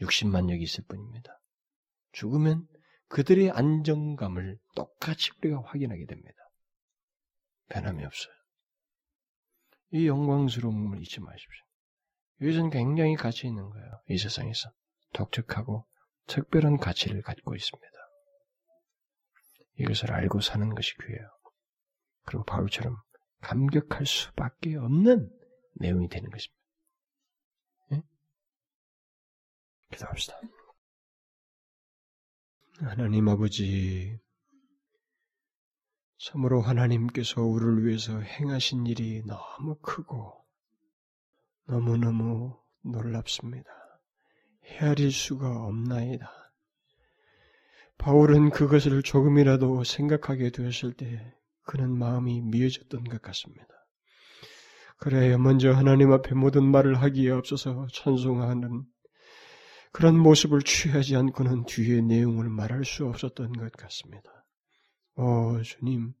[0.00, 1.40] 60만력이 있을 뿐입니다.
[2.12, 2.66] 죽으면
[3.08, 6.36] 그들의 안정감을 똑같이 우리가 확인하게 됩니다.
[7.68, 8.43] 변함이 없어요.
[9.94, 11.64] 이 영광스러움을 잊지 마십시오.
[12.40, 14.00] 이것은 굉장히 가치 있는 거예요.
[14.08, 14.72] 이 세상에서.
[15.12, 15.86] 독특하고
[16.26, 17.88] 특별한 가치를 갖고 있습니다.
[19.78, 21.28] 이것을 알고 사는 것이 귀해요.
[22.24, 22.96] 그리고 바울처럼
[23.40, 25.30] 감격할 수밖에 없는
[25.74, 26.60] 내용이 되는 것입니다.
[27.92, 28.02] 예?
[29.92, 30.40] 기도합시다.
[32.80, 34.18] 하나님 아버지,
[36.18, 40.44] 참으로 하나님께서 우리를 위해서 행하신 일이 너무 크고
[41.66, 43.70] 너무너무 놀랍습니다.
[44.64, 46.30] 헤아릴 수가 없나이다.
[47.98, 53.66] 바울은 그것을 조금이라도 생각하게 되었을 때 그는 마음이 미어졌던 것 같습니다.
[54.98, 58.84] 그래 먼저 하나님 앞에 모든 말을 하기에 앞서서 찬송하는
[59.92, 64.43] 그런 모습을 취하지 않고는 뒤의 내용을 말할 수 없었던 것 같습니다.
[65.16, 66.12] 오 주님,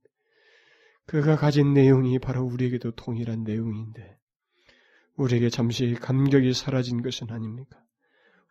[1.06, 4.16] 그가 가진 내용이 바로 우리에게도 동일한 내용인데
[5.16, 7.78] 우리에게 잠시 감격이 사라진 것은 아닙니까?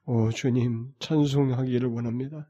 [0.05, 2.49] 오 주님, 찬송하기를 원합니다.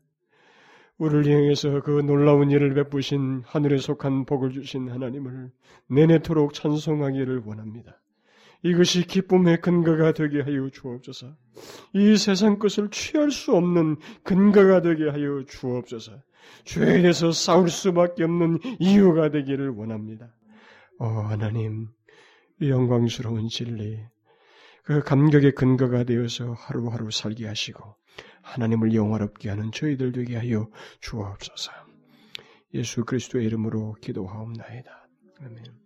[0.98, 5.52] 우리를 향해서 그 놀라운 일을 베푸신 하늘에 속한 복을 주신 하나님을
[5.88, 8.00] 내내토록 찬송하기를 원합니다.
[8.64, 11.36] 이것이 기쁨의 근거가 되게 하여 주옵소서.
[11.94, 16.22] 이 세상 것을 취할 수 없는 근거가 되게 하여 주옵소서.
[16.66, 20.34] 죄에 대해서 싸울 수밖에 없는 이유가 되기를 원합니다.
[21.00, 21.90] 어, 하나님,
[22.62, 24.00] 영광스러운 진리,
[24.84, 27.96] 그 감격의 근거가 되어서 하루하루 살게 하시고,
[28.42, 30.70] 하나님을 영화롭게 하는 저희들 되게 하여
[31.02, 31.72] 주옵소서.
[32.74, 35.08] 예수 그리스도의 이름으로 기도하옵나이다.
[35.42, 35.83] 아멘.